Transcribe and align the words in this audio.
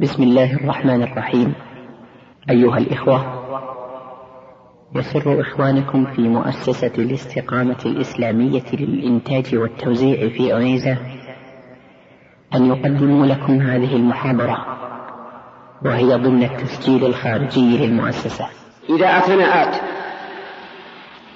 بسم 0.00 0.22
الله 0.22 0.54
الرحمن 0.54 1.02
الرحيم. 1.02 1.54
أيها 2.50 2.78
الإخوة 2.78 3.44
يسر 4.94 5.40
إخوانكم 5.40 6.06
في 6.16 6.20
مؤسسة 6.20 6.92
الاستقامة 6.98 7.76
الإسلامية 7.86 8.62
للإنتاج 8.72 9.54
والتوزيع 9.56 10.28
في 10.28 10.56
أنيزة 10.56 10.96
أن 12.54 12.66
يقدموا 12.66 13.26
لكم 13.26 13.60
هذه 13.60 13.96
المحاضرة 13.96 14.66
وهي 15.84 16.14
ضمن 16.14 16.42
التسجيل 16.42 17.06
الخارجي 17.06 17.86
للمؤسسة. 17.86 18.46
إذا 18.90 19.18
أتنا 19.18 19.62
آت 19.62 19.76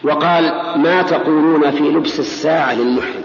وقال 0.05 0.45
ما 0.83 1.03
تقولون 1.03 1.71
في 1.71 1.83
لبس 1.83 2.21
الساعة 2.21 2.75
للمحرم؟ 2.75 3.23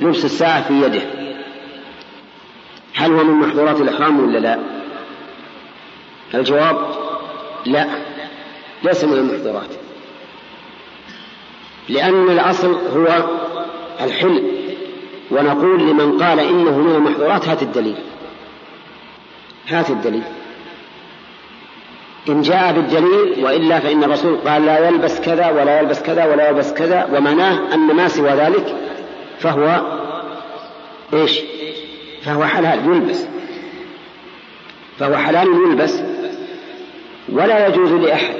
لبس 0.00 0.24
الساعة 0.24 0.68
في 0.68 0.74
يده. 0.74 1.19
هل 3.00 3.12
هو 3.12 3.24
من 3.24 3.34
محظورات 3.34 3.80
الإحرام 3.80 4.20
ولا 4.20 4.38
لا؟ 4.38 4.58
الجواب 6.34 6.76
لا 7.66 7.86
ليس 8.82 9.04
من 9.04 9.12
المحظورات. 9.12 9.70
لأن 11.88 12.30
الأصل 12.30 12.74
هو 12.74 13.24
الحل 14.00 14.42
ونقول 15.30 15.80
لمن 15.80 16.22
قال 16.22 16.40
إنه 16.40 16.78
من 16.78 16.94
المحظورات 16.94 17.48
هات 17.48 17.62
الدليل. 17.62 17.96
هات 19.68 19.90
الدليل. 19.90 20.22
إن 22.28 22.42
جاء 22.42 22.72
بالدليل 22.72 23.44
وإلا 23.44 23.80
فإن 23.80 24.04
الرسول 24.04 24.36
قال 24.36 24.66
لا 24.66 24.88
يلبس 24.88 25.20
كذا 25.20 25.50
ولا 25.50 25.80
يلبس 25.80 26.02
كذا 26.02 26.24
ولا 26.24 26.48
يلبس 26.48 26.72
كذا 26.72 27.08
ومعناه 27.12 27.74
أن 27.74 27.96
ما 27.96 28.08
سوى 28.08 28.30
ذلك 28.30 28.76
فهو 29.38 29.82
إيش؟ 31.14 31.40
فهو 32.24 32.44
حلال 32.44 32.78
يلبس. 32.84 33.26
فهو 34.98 35.16
حلال 35.16 35.48
يلبس. 35.48 36.02
ولا 37.32 37.68
يجوز 37.68 37.92
لأحد 37.92 38.34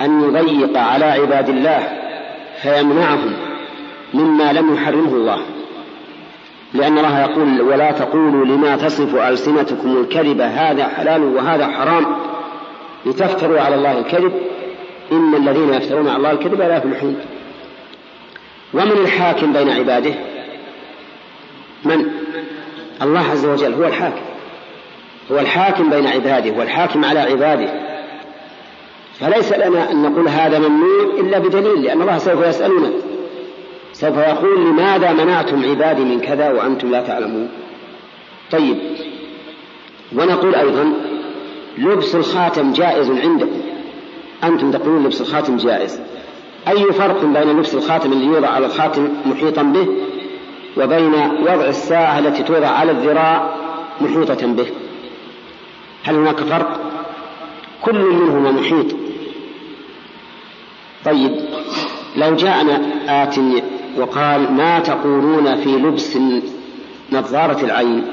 أن 0.00 0.22
يضيق 0.22 0.78
على 0.78 1.04
عباد 1.04 1.48
الله 1.48 1.88
فيمنعهم 2.62 3.32
مما 4.14 4.52
لم 4.52 4.74
يحرمه 4.74 5.14
الله. 5.14 5.38
لأن 6.74 6.98
الله 6.98 7.20
يقول 7.20 7.60
ولا 7.60 7.92
تقولوا 7.92 8.44
لما 8.44 8.76
تصف 8.76 9.14
ألسنتكم 9.14 10.00
الكذب 10.00 10.40
هذا 10.40 10.88
حلال 10.88 11.22
وهذا 11.22 11.66
حرام. 11.66 12.06
لتفتروا 13.06 13.60
على 13.60 13.74
الله 13.74 13.98
الكذب. 13.98 14.32
إن 15.12 15.34
الذين 15.34 15.74
يفترون 15.74 16.08
على 16.08 16.16
الله 16.16 16.30
الكذب 16.30 16.60
لا 16.60 16.76
يفلحون. 16.76 17.16
ومن 18.74 18.92
الحاكم 18.92 19.52
بين 19.52 19.70
عباده؟ 19.70 20.14
من؟ 21.84 22.17
الله 23.02 23.20
عز 23.20 23.46
وجل 23.46 23.74
هو 23.74 23.84
الحاكم. 23.84 24.22
هو 25.32 25.38
الحاكم 25.38 25.90
بين 25.90 26.06
عباده 26.06 26.58
والحاكم 26.58 27.04
على 27.04 27.20
عباده. 27.20 27.88
فليس 29.20 29.52
لنا 29.52 29.90
أن 29.90 30.02
نقول 30.02 30.28
هذا 30.28 30.58
ممنوع 30.58 31.20
إلا 31.20 31.38
بدليل 31.38 31.82
لأن 31.82 32.02
الله 32.02 32.18
سوف 32.18 32.46
يسألنا. 32.46 32.90
سوف 33.92 34.16
يقول 34.16 34.70
لماذا 34.70 35.12
منعتم 35.12 35.70
عبادي 35.70 36.04
من 36.04 36.20
كذا 36.20 36.52
وأنتم 36.52 36.90
لا 36.90 37.02
تعلمون؟ 37.02 37.48
طيب. 38.50 38.78
ونقول 40.12 40.54
أيضا 40.54 40.92
لبس 41.78 42.14
الخاتم 42.14 42.72
جائز 42.72 43.10
عندكم. 43.10 43.60
أنتم 44.44 44.70
تقولون 44.70 45.04
لبس 45.04 45.20
الخاتم 45.20 45.56
جائز. 45.56 46.00
أي 46.68 46.92
فرق 46.92 47.24
بين 47.24 47.58
لبس 47.58 47.74
الخاتم 47.74 48.12
اللي 48.12 48.26
يوضع 48.26 48.48
على 48.48 48.66
الخاتم 48.66 49.08
محيطا 49.26 49.62
به 49.62 49.88
وبين 50.78 51.14
وضع 51.40 51.64
الساعة 51.68 52.18
التي 52.18 52.42
توضع 52.42 52.68
على 52.68 52.90
الذراع 52.90 53.56
محيطة 54.00 54.46
به. 54.46 54.66
هل 56.04 56.14
هناك 56.14 56.36
فرق؟ 56.36 56.80
كل 57.82 57.98
منهما 57.98 58.50
محيط. 58.50 58.96
طيب 61.04 61.32
لو 62.16 62.36
جاءنا 62.36 62.80
آت 63.08 63.38
وقال 63.96 64.52
ما 64.52 64.78
تقولون 64.78 65.56
في 65.56 65.68
لبس 65.68 66.18
نظارة 67.12 67.64
العين؟ 67.64 68.06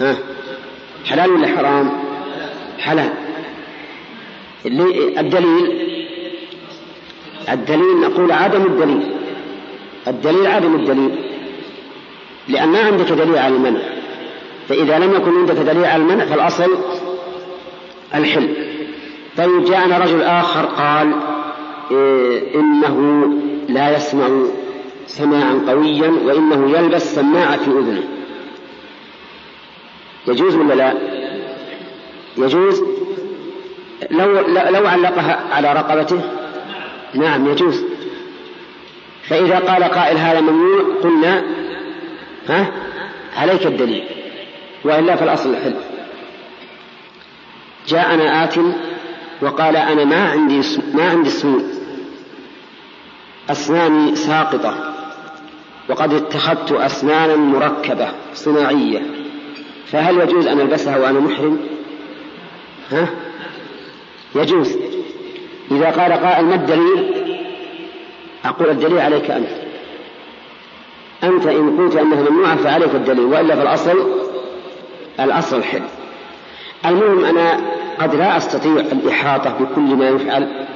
ها؟ 0.00 0.16
حلال 1.06 1.30
ولا 1.30 1.46
حرام؟ 1.56 1.92
حلال. 2.78 3.12
الدليل؟ 5.18 5.90
الدليل 7.52 8.00
نقول 8.00 8.32
عدم 8.32 8.62
الدليل. 8.62 9.02
الدليل 10.08 10.46
عدم 10.46 10.74
الدليل. 10.74 11.10
لأن 12.48 12.68
ما 12.68 12.78
عندك 12.78 13.12
دليل 13.12 13.38
على 13.38 13.54
المنع. 13.54 13.80
فإذا 14.68 14.98
لم 14.98 15.14
يكن 15.14 15.38
عندك 15.38 15.54
دليل 15.54 15.84
على 15.84 16.02
المنع 16.02 16.24
فالأصل 16.24 16.70
الحل. 18.14 18.48
طيب 19.36 19.64
جاءنا 19.64 19.98
رجل 19.98 20.22
آخر 20.22 20.64
قال 20.64 21.12
إيه 21.90 22.54
إنه 22.54 23.24
لا 23.68 23.96
يسمع 23.96 24.28
سماعا 25.06 25.62
قويا 25.68 26.10
وإنه 26.24 26.78
يلبس 26.78 27.14
سماعة 27.14 27.56
في 27.56 27.70
أذنه. 27.70 28.02
يجوز 30.28 30.56
ولا 30.56 30.74
لا؟ 30.74 30.94
يجوز. 32.36 32.82
لو 34.10 34.40
لو 34.70 34.86
علقها 34.86 35.40
على 35.52 35.72
رقبته 35.72 36.20
نعم 37.14 37.50
يجوز. 37.50 37.84
فإذا 39.22 39.58
قال 39.58 39.84
قائل 39.84 40.18
هذا 40.18 40.40
ممنوع 40.40 40.96
قلنا 41.02 41.44
ها؟ 42.48 42.72
عليك 43.36 43.66
الدليل. 43.66 44.04
وإلا 44.84 45.16
فالأصل 45.16 45.50
الحل 45.50 45.74
جاءنا 47.88 48.44
آت 48.44 48.54
وقال 49.42 49.76
أنا 49.76 50.04
ما 50.04 50.30
عندي 50.30 50.60
ما 50.94 51.10
عندي 51.10 51.30
سموم 51.30 51.70
أسناني 53.50 54.16
ساقطة. 54.16 54.94
وقد 55.88 56.12
اتخذت 56.12 56.72
أسنانا 56.72 57.36
مركبة 57.36 58.08
صناعية. 58.34 59.02
فهل 59.86 60.20
يجوز 60.20 60.46
أن 60.46 60.60
ألبسها 60.60 60.98
وأنا 60.98 61.20
محرم؟ 61.20 61.60
ها؟ 62.90 63.08
يجوز. 64.34 64.76
إذا 65.70 65.90
قال 65.90 66.12
قائل 66.12 66.44
ما 66.44 66.54
الدليل؟ 66.54 67.10
أقول 68.44 68.70
الدليل 68.70 68.98
عليك 68.98 69.30
أنت 69.30 69.48
أنت 71.24 71.46
إن 71.46 71.76
قلت 71.78 71.96
أنها 71.96 72.30
ممنوعة 72.30 72.56
فعليك 72.56 72.94
الدليل 72.94 73.24
وإلا 73.24 73.56
فالأصل 73.56 73.98
الأصل 75.20 75.56
الحل 75.56 75.82
المهم 76.86 77.24
أنا 77.24 77.60
قد 78.00 78.14
لا 78.14 78.36
أستطيع 78.36 78.72
الإحاطة 78.72 79.50
بكل 79.60 79.80
ما 79.80 80.08
يفعل 80.08 80.66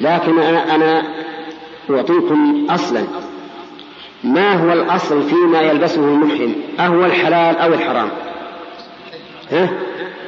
لكن 0.00 0.38
أنا, 0.38 0.74
أنا 0.74 1.02
أعطيكم 1.90 2.66
أصلا. 2.70 3.04
ما 4.24 4.52
هو 4.52 4.72
الأصل 4.72 5.22
فيما 5.22 5.60
يلبسه 5.60 6.00
المحرم؟ 6.04 6.54
أهو 6.80 7.04
الحلال 7.04 7.56
أو 7.56 7.74
الحرام؟ 7.74 8.08
ها؟ 9.52 9.68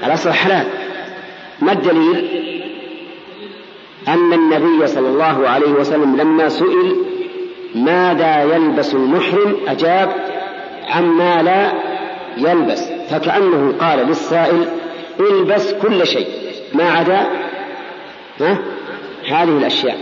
الأصل 0.06 0.32
حلال. 0.32 0.66
ما 1.62 1.72
الدليل؟ 1.72 2.28
أن 4.08 4.32
النبي 4.32 4.86
صلى 4.86 5.08
الله 5.08 5.48
عليه 5.48 5.70
وسلم 5.70 6.16
لما 6.16 6.48
سئل 6.48 6.96
ماذا 7.74 8.42
يلبس 8.42 8.94
المحرم 8.94 9.56
أجاب 9.68 10.12
عما 10.88 11.42
لا 11.42 11.72
يلبس 12.36 12.90
فكأنه 13.10 13.74
قال 13.80 13.98
للسائل 13.98 14.68
البس 15.20 15.72
كل 15.72 16.06
شيء 16.06 16.28
ما 16.74 16.90
عدا 16.90 17.26
ها؟ 18.40 18.58
هذه 19.30 19.58
الأشياء. 19.58 19.98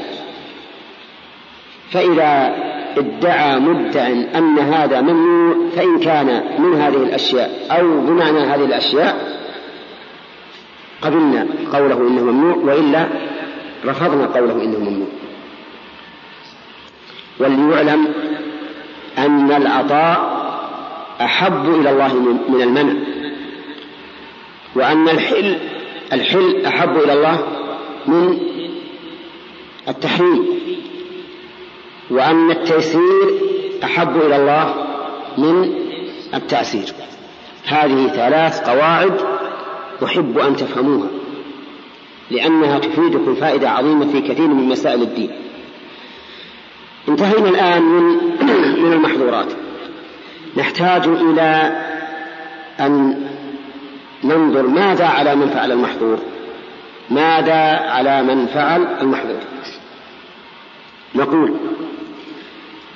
فإذا 1.90 2.54
ادعى 2.96 3.58
مدع 3.58 4.06
أن 4.34 4.58
هذا 4.58 5.00
ممنوع 5.00 5.56
فإن 5.76 5.98
كان 5.98 6.42
من 6.58 6.80
هذه 6.80 6.96
الأشياء 6.96 7.50
أو 7.70 8.00
بمعنى 8.00 8.38
هذه 8.38 8.64
الأشياء 8.64 9.38
قبلنا 11.02 11.46
قوله 11.72 12.08
إنه 12.08 12.22
ممنوع 12.22 12.56
وإلا 12.56 13.06
رفضنا 13.86 14.26
قوله 14.26 14.52
إنه 14.52 14.78
ممنوع. 14.78 15.08
وليعلم 17.40 18.12
أن 19.18 19.52
العطاء 19.52 20.36
أحب 21.20 21.74
إلى 21.74 21.90
الله 21.90 22.14
من 22.48 22.62
المنع 22.62 22.94
وأن 24.74 25.08
الحل 25.08 25.58
الحل 26.12 26.66
أحب 26.66 26.96
إلى 26.96 27.12
الله 27.12 27.38
من 28.06 28.38
التحريم 29.88 30.46
وأن 32.10 32.50
التيسير 32.50 33.30
أحب 33.84 34.16
إلى 34.16 34.36
الله 34.36 34.74
من 35.38 35.74
التأسير. 36.34 36.94
هذه 37.66 38.06
ثلاث 38.08 38.60
قواعد 38.60 39.20
أحب 40.04 40.38
أن 40.38 40.56
تفهموها. 40.56 41.08
لأنها 42.30 42.78
تفيدكم 42.78 43.34
فائدة 43.34 43.70
عظيمة 43.70 44.12
في 44.12 44.20
كثير 44.20 44.48
من 44.48 44.68
مسائل 44.68 45.02
الدين. 45.02 45.30
انتهينا 47.08 47.48
الآن 47.48 47.82
من 47.82 48.02
من 48.84 48.92
المحظورات. 48.92 49.52
نحتاج 50.56 51.06
إلى 51.06 51.82
أن 52.80 53.26
ننظر 54.24 54.66
ماذا 54.66 55.06
على 55.06 55.34
من 55.34 55.48
فعل 55.48 55.72
المحظور. 55.72 56.18
ماذا 57.10 57.90
على 57.90 58.22
من 58.22 58.46
فعل 58.46 58.82
المحظور. 59.00 59.40
نقول 61.14 61.56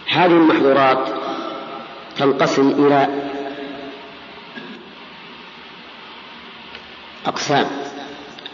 هذه 0.09 0.33
المحظورات 0.33 1.09
تنقسم 2.17 2.87
إلى 2.87 3.09
أقسام. 7.27 7.67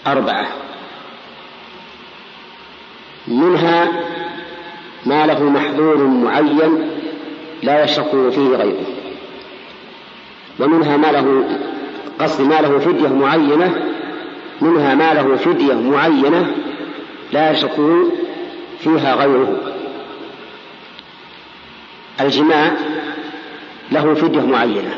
أربعة. 0.07 0.47
منها 3.29 3.89
ما 5.07 5.27
له 5.27 5.43
محظور 5.43 6.07
معين 6.07 6.91
لا 7.63 7.85
يشرك 7.85 8.11
فيه 8.11 8.49
غيره. 8.57 8.87
ومنها 10.61 10.97
ما 10.97 11.07
له 11.07 11.45
قصد 12.21 12.41
ما 12.41 12.61
له 12.61 12.79
فدية 12.79 13.09
معينة 13.09 13.75
منها 14.61 14.95
ما 14.95 15.15
له 15.15 15.37
فدية 15.37 15.75
معينة 15.75 16.55
لا 17.33 17.51
يشرك 17.51 17.77
فيها 18.81 19.15
غيره. 19.15 19.75
الجماع 22.21 22.73
له 23.93 24.15
فدية 24.15 24.41
معينة. 24.41 24.95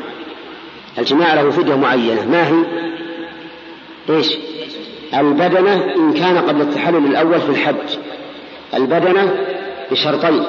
الجماع 0.98 1.34
له 1.34 1.50
فدية 1.50 1.74
معينة. 1.74 2.24
ما 2.30 2.48
هي؟ 2.48 2.64
إيش؟ 4.10 4.36
البدنة 5.14 5.94
إن 5.96 6.12
كان 6.12 6.38
قبل 6.38 6.60
التحلل 6.60 7.06
الأول 7.06 7.40
في 7.40 7.48
الحج. 7.48 7.98
البدنة 8.74 9.34
بشرطين. 9.90 10.44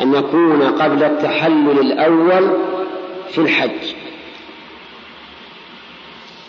أن 0.00 0.14
يكون 0.14 0.62
قبل 0.62 1.02
التحلل 1.04 1.80
الأول 1.80 2.50
في 3.30 3.38
الحج. 3.38 3.94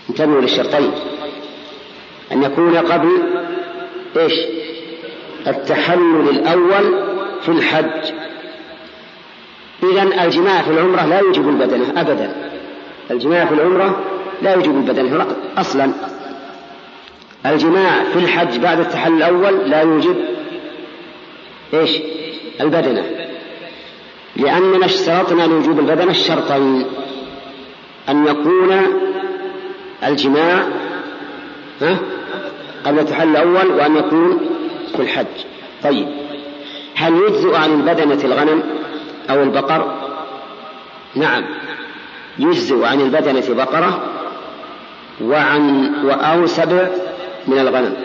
انتبهوا 0.10 0.42
للشرطين. 0.42 0.92
أن 2.32 2.44
يكون 2.44 2.78
قبل 2.78 3.10
إيش؟ 4.18 4.34
التحلل 5.48 6.30
الأول 6.30 7.04
في 7.42 7.50
الحج. 7.50 8.12
إذا 9.84 10.04
الجماع 10.24 10.62
في 10.62 10.72
العمرة 10.72 11.06
لا 11.06 11.20
يوجب 11.20 11.50
البدنة 11.50 12.02
أبدا. 12.02 12.52
الجماع 13.12 13.46
في 13.46 13.54
العمرة 13.54 14.00
لا 14.42 14.54
يوجب 14.54 14.78
البدنة 14.78 15.26
أصلا. 15.58 16.17
الجماع 17.46 18.04
في 18.04 18.20
الحج 18.20 18.58
بعد 18.58 18.80
التحلل 18.80 19.18
الأول 19.18 19.70
لا 19.70 19.82
يوجب 19.82 20.16
إيش؟ 21.74 21.92
البدنة. 22.62 23.04
لأننا 24.36 24.86
اشترطنا 24.86 25.44
لوجوب 25.44 25.80
البدنة 25.80 26.12
الشرطين 26.12 26.86
أن 28.10 28.28
يكون 28.28 28.82
الجماع 30.04 30.64
ها؟ 31.82 31.98
قبل 32.86 33.00
التحلل 33.00 33.38
الأول 33.38 33.72
وأن 33.72 33.96
يكون 33.96 34.40
في 34.96 35.02
الحج. 35.02 35.26
طيب. 35.84 36.08
هل 36.96 37.14
يجزئ 37.16 37.56
عن 37.56 37.74
البدنة 37.74 38.24
الغنم 38.24 38.64
أو 39.30 39.44
البقر؟ 39.44 39.96
نعم. 41.16 41.46
يجزئ 42.40 42.86
عن 42.86 43.02
البدنة 43.02 43.56
بقرة 43.56 44.02
وعن 45.22 45.96
أو 46.10 46.46
سبع 46.46 46.88
من 47.48 47.60
الغنم. 47.60 47.96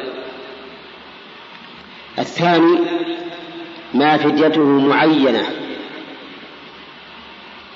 الثاني 2.19 2.79
ما 3.95 4.17
فديته 4.17 4.65
معينة. 4.65 5.47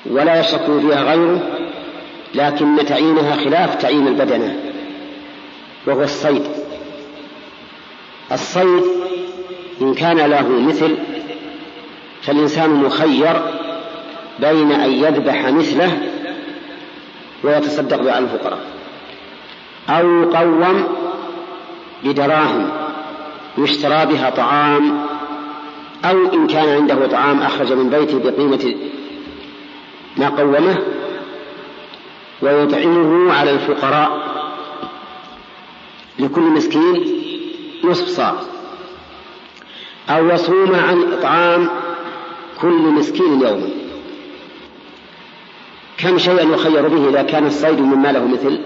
ولا 0.07 0.41
يشك 0.41 0.65
فيها 0.65 1.03
غيره 1.03 1.59
لكن 2.35 2.87
تعيينها 2.87 3.37
خلاف 3.37 3.75
تعيين 3.75 4.09
البدنة. 4.09 4.57
وهو 5.87 6.03
الصيد. 6.03 6.47
الصيد 8.33 8.83
إن 9.81 9.95
كان 9.95 10.17
له 10.17 10.49
مثل 10.49 10.97
فالإنسان 12.23 12.71
مخير 12.71 13.43
بين 14.39 14.73
أن 14.73 14.93
يذبح 14.93 15.49
مثله 15.49 15.99
ويتصدق 17.45 18.03
به 18.03 18.13
على 18.13 18.25
الفقراء. 18.25 18.59
أو 19.89 20.23
يقوم 20.23 21.06
بدراهم 22.09 22.71
يشترى 23.59 24.07
بها 24.07 24.31
طعام 24.31 25.07
أو 26.05 26.33
إن 26.33 26.47
كان 26.47 26.69
عنده 26.69 27.07
طعام 27.07 27.43
أخرج 27.43 27.73
من 27.73 27.91
بيته 27.91 28.19
بقيمة 28.19 28.75
ما 30.17 30.29
قومه 30.29 30.79
ويطعمه 32.43 33.33
على 33.33 33.51
الفقراء. 33.51 34.27
لكل 36.19 36.41
مسكين 36.41 37.05
نصف 37.85 38.09
صاع. 38.09 38.35
أو 40.09 40.29
يصوم 40.29 40.75
عن 40.75 41.13
إطعام 41.13 41.69
كل 42.61 42.69
مسكين 42.69 43.41
يوما 43.41 43.69
كم 45.99 46.19
شيئا 46.19 46.43
يخير 46.43 46.89
به 46.89 47.09
إذا 47.09 47.23
كان 47.23 47.47
الصيد 47.47 47.81
مما 47.81 48.13
له 48.13 48.27
مثل؟ 48.29 48.61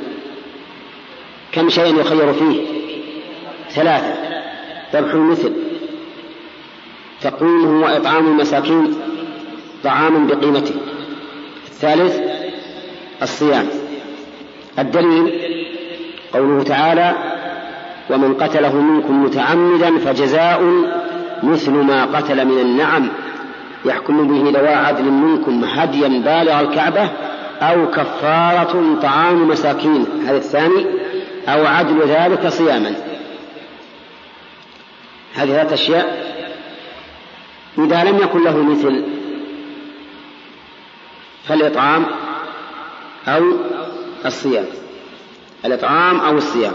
كم 1.53 1.69
شيئا 1.69 2.01
يخير 2.01 2.33
فيه؟ 2.33 2.80
ثلاثة. 3.75 4.14
ذبح 4.94 5.14
المثل. 5.14 5.52
تقويمه 7.20 7.84
وإطعام 7.84 8.26
المساكين 8.26 8.94
طعاما 9.84 10.26
بقيمته. 10.26 10.75
الثالث 11.67 12.19
الصيام. 13.22 13.67
الدليل 14.78 15.40
قوله 16.34 16.62
تعالى 16.62 17.14
ومن 18.11 18.34
قتله 18.34 18.76
منكم 18.76 19.25
متعمدا 19.25 19.99
فجزاء 19.99 20.84
مثل 21.43 21.70
ما 21.70 22.05
قتل 22.05 22.44
من 22.44 22.58
النعم. 22.58 23.08
يحكم 23.84 24.28
به 24.28 24.58
ذوى 24.58 24.75
عدل 24.75 25.05
منكم 25.05 25.64
هديا 25.64 26.08
بالغ 26.08 26.61
الكعبة 26.61 27.11
أو 27.61 27.90
كفارة 27.90 28.99
طعام 29.02 29.49
مساكين. 29.49 30.06
هذا 30.26 30.37
الثاني. 30.37 30.87
أو 31.49 31.67
عدل 31.67 32.00
ذلك 32.08 32.49
صياما. 32.49 33.10
هذه 35.35 35.49
ثلاثة 35.49 35.75
أشياء. 35.75 36.31
إذا 37.79 38.05
لم 38.05 38.19
يكن 38.19 38.44
له 38.44 38.62
مثل 38.62 39.05
فالإطعام 41.44 42.06
أو 43.29 43.43
الصيام. 44.27 44.67
الإطعام 45.65 46.20
أو 46.20 46.37
الصيام. 46.37 46.72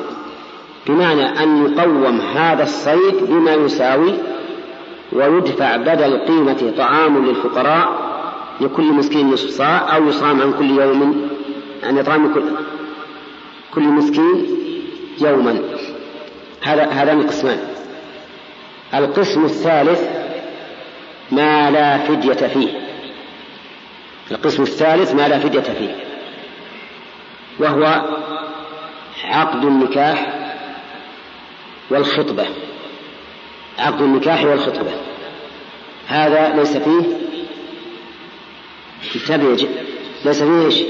بمعنى 0.87 1.43
أن 1.43 1.65
يقوم 1.65 2.21
هذا 2.21 2.63
الصيد 2.63 3.15
بما 3.21 3.53
يساوي 3.53 4.13
ويدفع 5.11 5.75
بدل 5.75 6.17
قيمة 6.17 6.73
طعام 6.77 7.25
للفقراء 7.25 8.05
لكل 8.61 8.83
مسكين 8.83 9.29
نصف 9.31 9.49
صاع 9.49 9.95
أو 9.95 10.07
يصام 10.07 10.41
عن 10.41 10.53
كل 10.53 10.69
يوم 10.69 11.29
عن 11.83 11.97
إطعام 11.97 12.33
كل 12.33 12.43
كل 13.73 13.81
مسكين 13.81 14.45
يوما. 15.21 15.61
هذا 16.61 16.83
هذان 16.83 17.19
القسمان. 17.19 17.59
القسم 18.93 19.45
الثالث 19.45 20.01
ما 21.31 21.71
لا 21.71 21.97
فدية 21.97 22.47
فيه. 22.47 22.69
القسم 24.31 24.63
الثالث 24.63 25.13
ما 25.13 25.27
لا 25.27 25.39
فدية 25.39 25.59
فيه. 25.59 25.95
وهو 27.59 28.01
عقد 29.23 29.65
النكاح 29.65 30.27
والخطبة. 31.89 32.45
عقد 33.79 34.01
النكاح 34.01 34.45
والخطبة. 34.45 34.91
هذا 36.07 36.55
ليس 36.55 36.77
فيه 36.77 37.25
انتبه 39.15 39.67
ليس 40.25 40.43
فيه 40.43 40.65
إيش؟ 40.65 40.83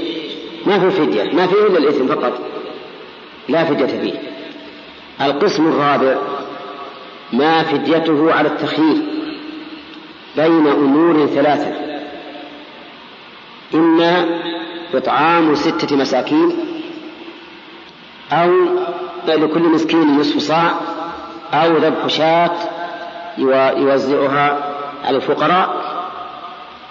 ما 0.66 0.78
فيه 0.78 0.88
فدية. 0.88 1.22
ما 1.22 1.46
فيه 1.46 1.66
إلا 1.66 1.78
الإثم 1.78 2.06
فقط. 2.06 2.40
لا 3.48 3.64
فدية 3.64 3.86
فيه. 3.86 4.12
القسم 5.20 5.68
الرابع 5.68 6.16
ما 7.32 7.62
فديته 7.62 8.32
على 8.32 8.48
التخيير 8.48 9.02
بين 10.36 10.66
أمور 10.66 11.26
ثلاثة. 11.26 11.72
إما 13.74 14.26
إطعام 14.94 15.54
ستة 15.54 15.96
مساكين 15.96 16.56
أو 18.32 18.50
لكل 19.28 19.62
مسكين 19.62 20.18
نصف 20.18 20.38
صاع 20.38 20.74
أو 21.52 21.76
ذبح 21.76 22.06
شاة 22.06 22.52
يوزعها 23.78 24.74
على 25.04 25.16
الفقراء 25.16 25.96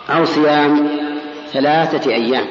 أو 0.10 0.26
صيام 0.26 0.90
ثلاثة 1.54 2.12
أيام. 2.12 2.46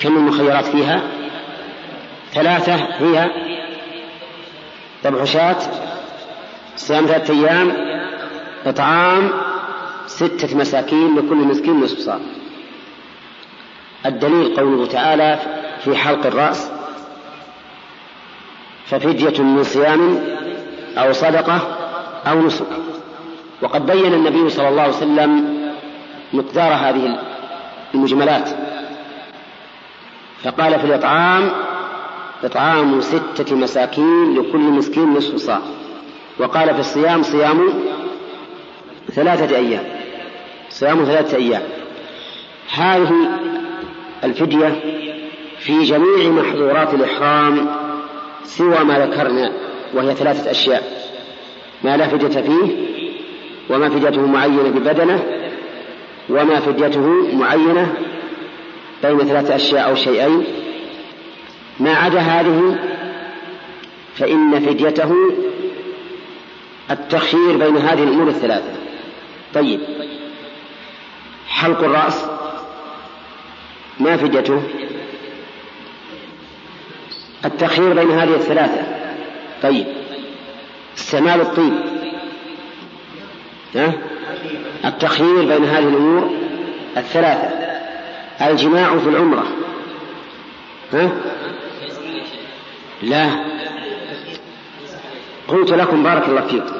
كم 0.00 0.16
المخيرات 0.16 0.64
فيها؟ 0.64 1.02
ثلاثة 2.32 2.74
هي 2.74 3.30
ذبح 5.04 5.24
شاة 5.24 5.56
صيام 6.76 7.06
ثلاثة 7.06 7.34
أيام 7.34 7.72
إطعام 8.66 9.30
ستة 10.06 10.56
مساكين 10.56 11.16
لكل 11.16 11.36
مسكين 11.36 11.80
نصف 11.80 11.98
صاع. 11.98 12.18
الدليل 14.06 14.56
قوله 14.56 14.86
تعالى 14.86 15.38
في 15.84 15.96
حلق 15.96 16.26
الرأس 16.26 16.70
ففدية 18.86 19.42
من 19.42 19.64
صيام 19.64 20.18
أو 20.98 21.12
صدقة 21.12 21.60
أو 22.26 22.46
نسك. 22.46 22.66
وقد 23.62 23.86
بين 23.86 24.14
النبي 24.14 24.50
صلى 24.50 24.68
الله 24.68 24.82
عليه 24.82 24.92
وسلم 24.96 25.58
مقدار 26.32 26.72
هذه 26.72 27.18
المجملات. 27.94 28.48
فقال 30.44 30.80
في 30.80 30.84
الإطعام 30.84 31.50
إطعام 32.44 33.00
ستة 33.00 33.56
مساكين 33.56 34.38
لكل 34.38 34.58
مسكين 34.58 35.14
نصف 35.14 35.36
صاع. 35.36 35.60
وقال 36.38 36.74
في 36.74 36.80
الصيام 36.80 37.22
صيام 37.22 37.68
ثلاثة 39.12 39.56
أيام. 39.56 39.84
صيام 40.70 41.04
ثلاثة 41.04 41.36
أيام. 41.36 41.62
هذه 42.74 43.28
الفدية 44.24 44.80
في 45.58 45.82
جميع 45.82 46.30
محظورات 46.30 46.94
الإحرام 46.94 47.66
سوى 48.44 48.84
ما 48.84 49.06
ذكرنا 49.06 49.52
وهي 49.94 50.14
ثلاثة 50.14 50.50
أشياء. 50.50 50.82
ما 51.84 51.96
لا 51.96 52.08
فدية 52.08 52.40
فيه 52.40 52.88
وما 53.70 53.88
فديته 53.88 54.26
معينة 54.26 54.68
ببدنه 54.68 55.24
وما 56.30 56.60
فديته 56.60 57.36
معينة 57.36 57.94
بين 59.02 59.18
ثلاثة 59.18 59.56
أشياء 59.56 59.90
أو 59.90 59.94
شيئين. 59.94 60.44
ما 61.80 61.94
عدا 61.94 62.20
هذه 62.20 62.78
فإن 64.16 64.60
فديته 64.66 65.14
التخيير 66.90 67.56
بين 67.56 67.76
هذه 67.76 68.02
الأمور 68.02 68.28
الثلاثة. 68.28 68.72
طيب 69.54 69.80
حلق 71.48 71.84
الرأس 71.84 72.24
ما 74.00 74.16
فديته؟ 74.16 74.62
التخيير 77.44 77.92
بين 77.92 78.10
هذه 78.10 78.34
الثلاثة. 78.34 78.82
طيب 79.62 79.86
استعمال 80.96 81.40
الطيب. 81.40 81.72
ها؟ 83.74 83.92
التخيير 84.84 85.44
بين 85.44 85.64
هذه 85.64 85.88
الأمور 85.88 86.30
الثلاثة. 86.96 87.48
الجماع 88.50 88.98
في 88.98 89.08
العمرة. 89.08 89.46
ها؟ 90.92 91.10
لا. 93.02 93.30
قلت 95.48 95.70
لكم 95.70 96.02
بارك 96.02 96.28
الله 96.28 96.40
فيكم 96.40 96.74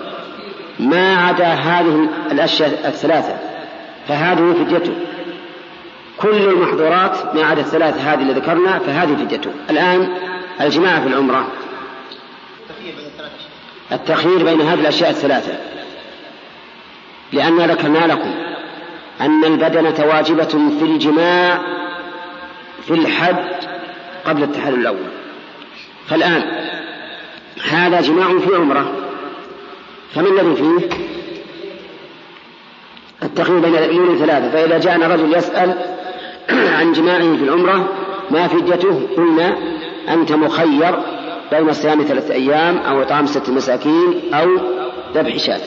ما 0.79 1.17
عدا 1.17 1.47
هذه 1.47 2.09
الأشياء 2.33 2.89
الثلاثة. 2.89 3.39
فهذه 4.09 4.55
فديته. 4.65 4.93
كل 6.19 6.37
المحظورات 6.37 7.35
ما 7.35 7.45
عدا 7.45 7.61
الثلاثة 7.61 8.13
هذه 8.13 8.23
اللي 8.23 8.33
ذكرنا 8.33 8.79
فهذه 8.79 9.15
فديته. 9.15 9.51
الآن 9.71 10.09
الجماع 10.61 11.01
في 11.01 11.07
العمرة. 11.07 11.49
التخيير 13.93 14.45
بين 14.45 14.61
هذه 14.61 14.81
الأشياء 14.81 15.11
الثلاثة. 15.11 15.53
لأننا 17.33 17.67
ذكرنا 17.67 18.07
لكم. 18.07 18.35
أن 19.21 19.45
البدنة 19.45 20.07
واجبة 20.07 20.45
في 20.79 20.83
الجماع 20.83 21.59
في 22.83 22.95
الحج 22.95 23.37
قبل 24.25 24.43
التحلل 24.43 24.75
الأول. 24.75 25.09
فالآن 26.09 26.43
هذا 27.71 28.01
جماع 28.01 28.39
في 28.39 28.55
عمرة. 28.57 28.93
فما 30.15 30.29
الذي 30.29 30.57
فيه؟ 30.57 30.89
التخيير 33.23 33.59
بين 33.59 33.75
الأمور 33.75 34.17
ثلاثة. 34.17 34.51
فإذا 34.51 34.79
جاءنا 34.79 35.07
رجل 35.07 35.37
يسأل 35.37 35.75
عن 36.79 36.93
جماعة 36.93 37.37
في 37.37 37.45
العمرة 37.45 37.89
ما 38.31 38.49
فديته؟ 38.49 39.09
قلنا 39.17 39.59
أنت 40.09 40.33
مخير 40.33 40.99
بين 41.53 41.73
صيام 41.73 42.03
ثلاثة 42.03 42.35
أيام 42.35 42.79
أو 42.79 43.03
إطعام 43.03 43.27
ستة 43.27 43.53
مساكين 43.53 44.35
أو 44.35 44.49
ذبح 45.15 45.37
شاة. 45.37 45.61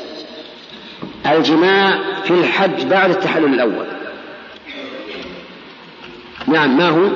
الجماع 1.26 2.00
في 2.24 2.32
الحج 2.32 2.86
بعد 2.86 3.10
التحلل 3.10 3.54
الأول. 3.54 3.86
نعم 6.48 6.78
ما 6.78 6.90
هو؟ 6.90 7.10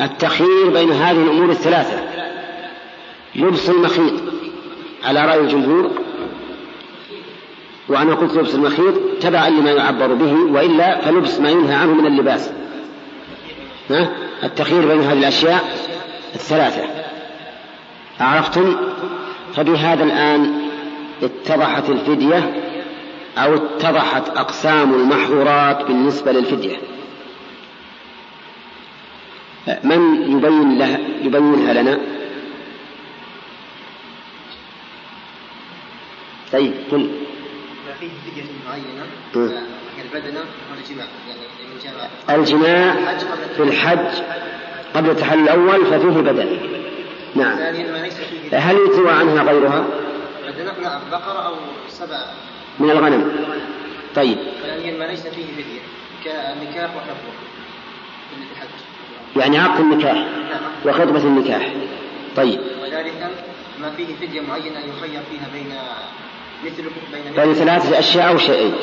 التخيير 0.00 0.70
بين 0.70 0.92
هذه 0.92 1.22
الأمور 1.22 1.50
الثلاثة. 1.50 2.02
لبس 3.36 3.70
المخيط. 3.70 4.12
على 5.04 5.24
رأي 5.26 5.40
الجمهور. 5.40 5.90
وأنا 7.88 8.14
قلت 8.14 8.34
لبس 8.34 8.54
المخيط 8.54 8.94
تبعا 9.20 9.50
لما 9.50 9.70
يعبر 9.70 10.14
به 10.14 10.32
وإلا 10.32 11.00
فلبس 11.00 11.40
ما 11.40 11.50
ينهى 11.50 11.74
عنه 11.74 11.94
من 11.94 12.06
اللباس؟ 12.06 12.50
التخيير 14.42 14.86
بين 14.86 15.00
هذه 15.00 15.18
الأشياء 15.18 15.64
الثلاثة. 16.34 16.84
عرفتم؟ 18.20 18.76
فبهذا 19.54 20.04
الآن 20.04 20.52
اتضحت 21.22 21.90
الفدية 21.90 22.54
أو 23.38 23.54
اتضحت 23.54 24.28
أقسام 24.28 24.94
المحظورات 24.94 25.86
بالنسبة 25.86 26.32
للفدية. 26.32 26.76
من 29.84 30.32
يبين 30.32 30.78
لها 30.78 30.98
يبينها 31.22 31.72
لنا؟ 31.72 31.98
طيب 36.52 36.72
قل. 36.90 37.10
ما 37.86 37.94
فيه 38.00 38.08
فدية 38.26 38.44
معينة. 38.66 39.06
البدنة 40.04 40.40
والجماع 40.70 41.06
يعني 41.28 42.40
الجماع 42.40 43.16
في 43.56 43.62
الحج 43.62 44.22
قبل 44.94 45.10
التحلل 45.10 45.42
الأول 45.42 45.86
ففيه 45.86 46.20
بدن 46.20 46.58
نعم. 47.34 47.58
هل 48.52 48.76
يتوى 48.76 49.10
عنها 49.10 49.42
غيرها؟ 49.42 49.84
نعم 50.82 51.00
بقرة 51.10 51.46
أو 51.46 51.54
سبع. 51.88 52.24
من 52.78 52.90
الغنم. 52.90 53.32
طيب. 54.16 54.38
يعني 54.64 54.98
ما 54.98 55.04
ليس 55.04 55.26
فيه 55.26 55.46
فدية 55.46 55.80
كالنكاح 56.24 56.96
وحفظه. 56.96 57.32
الحج 57.32 57.49
يعني 59.36 59.58
عقد 59.58 59.80
النكاح. 59.80 60.26
وخطبة 60.86 61.18
النكاح. 61.18 61.72
طيب. 62.36 62.60
وذلك 62.82 63.30
ما 63.80 63.90
فيه 63.90 64.14
فدية 64.14 64.40
معينة 64.40 64.78
يخير 64.78 65.20
فيها 65.30 65.48
بين 65.52 65.72
مثل 66.64 66.82
بين 67.12 67.44
بين 67.44 67.54
ثلاثة 67.54 67.98
أشياء 67.98 68.28
أو 68.28 68.38
شيئين. 68.38 68.74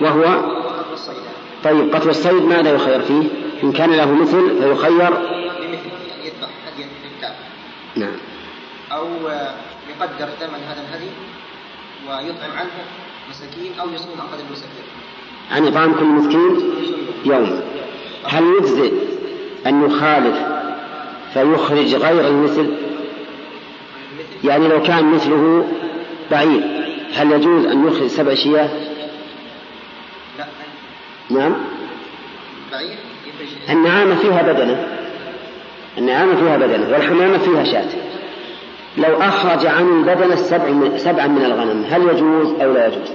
وهو 0.00 0.22
قتل 0.22 0.92
الصيد. 0.92 1.14
طيب 1.64 1.94
قتل 1.94 2.08
الصيد 2.08 2.42
ماذا 2.42 2.74
يخير 2.74 3.02
فيه؟ 3.02 3.22
إن 3.62 3.72
كان 3.72 3.90
له 3.90 4.14
مثل 4.14 4.62
فيخير. 4.62 5.34
نعم. 7.96 8.16
أو 8.92 9.08
يقدر 9.90 10.28
ثمن 10.40 10.62
هذا 10.68 10.84
الهدي 10.88 11.10
ويطعم 12.08 12.58
عنه 12.58 12.70
مساكين 13.30 13.72
أو 13.80 13.90
يصوم 13.94 14.20
قدر 14.32 14.44
المساكين. 14.46 14.84
عن 15.50 15.66
إطعام 15.66 15.94
كل 15.94 16.04
مسكين 16.04 16.72
يوم. 17.24 17.62
هل 18.24 18.42
يجزئ 18.58 18.92
أن 19.66 19.86
يخالف 19.86 20.36
فيخرج 21.32 21.94
غير 21.94 22.28
المثل؟ 22.28 22.74
يعني 24.44 24.68
لو 24.68 24.82
كان 24.82 25.04
مثله 25.04 25.66
بعير 26.30 26.62
هل 27.14 27.32
يجوز 27.32 27.66
أن 27.66 27.86
يخرج 27.86 28.06
سبع 28.06 28.34
شياه 28.34 28.68
لا. 30.38 30.44
نعم. 31.30 31.54
النعامة 33.70 34.14
فيها 34.14 34.42
بدنة. 34.42 34.86
النعامة 35.98 36.36
فيها 36.36 36.56
بدنة 36.56 36.92
والحمامة 36.92 37.38
فيها 37.38 37.64
شاة. 37.64 37.88
لو 38.96 39.16
أخرج 39.16 39.66
عن 39.66 39.98
البدنة 39.98 40.36
سبع 40.36 40.96
سبعا 40.96 41.26
من 41.26 41.44
الغنم 41.44 41.84
هل 41.90 42.02
يجوز 42.02 42.60
أو 42.60 42.72
لا 42.72 42.86
يجوز؟ 42.86 43.10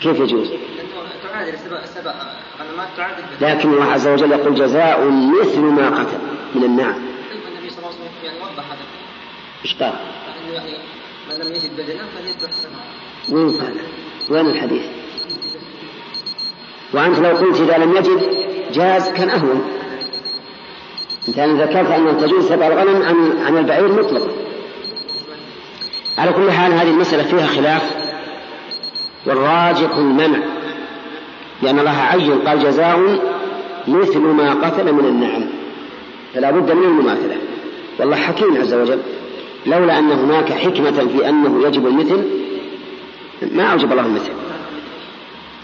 كيف 0.00 0.20
يجوز؟ 0.20 0.50
لكن 3.40 3.72
الله 3.72 3.84
عز 3.84 4.08
وجل 4.08 4.32
يقول 4.32 4.54
جزاء 4.54 5.10
مثل 5.10 5.60
ما 5.60 5.88
قتل 5.88 6.18
من 6.54 6.64
النعم. 6.64 6.94
النبي 7.48 7.70
صلى 7.70 7.78
الله 7.78 7.88
عليه 7.88 7.98
وسلم 7.98 8.24
يعني 8.24 8.38
وضح 8.38 8.64
هذا. 8.70 8.84
إيش 9.64 9.74
قال؟ 9.74 9.92
يعني 10.52 10.72
من 11.30 11.46
لم 11.46 11.54
يجد. 11.54 11.70
وين 13.28 13.50
قال؟ 13.50 13.74
وين 14.30 14.46
الحديث؟ 14.46 14.82
وأنت 16.94 17.18
لو 17.18 17.36
قلت 17.36 17.60
إذا 17.60 17.78
لم 17.78 17.96
يجد 17.96 18.44
جاز 18.72 19.08
كان 19.08 19.30
أهون 19.30 19.64
أنت 21.28 21.38
ذكرت 21.38 21.90
أن 21.90 22.18
تجوز 22.20 22.48
سبع 22.48 22.66
الغنم 22.66 23.02
عن 23.02 23.46
عن 23.46 23.58
البعير 23.58 23.92
مطلقا 23.92 24.30
على 26.18 26.32
كل 26.32 26.50
حال 26.50 26.72
هذه 26.72 26.90
المسألة 26.90 27.22
فيها 27.22 27.46
خلاف 27.46 27.82
والراجح 29.26 29.96
المنع 29.96 30.38
لأن 31.62 31.78
الله 31.78 31.90
عين 31.90 32.38
قال 32.38 32.62
جزاء 32.64 33.20
مثل 33.88 34.18
ما 34.18 34.54
قتل 34.54 34.92
من 34.92 35.04
النعم. 35.04 35.46
فلا 36.34 36.50
بد 36.50 36.72
من 36.72 36.84
المماثلة. 36.84 37.36
والله 37.98 38.16
حكيم 38.16 38.56
عز 38.56 38.74
وجل. 38.74 39.00
لولا 39.66 39.98
أن 39.98 40.12
هناك 40.12 40.52
حكمة 40.52 40.90
في 40.90 41.28
أنه 41.28 41.66
يجب 41.66 41.86
المثل 41.86 42.24
ما 43.52 43.72
أوجب 43.72 43.92
الله 43.92 44.06
المثل. 44.06 44.32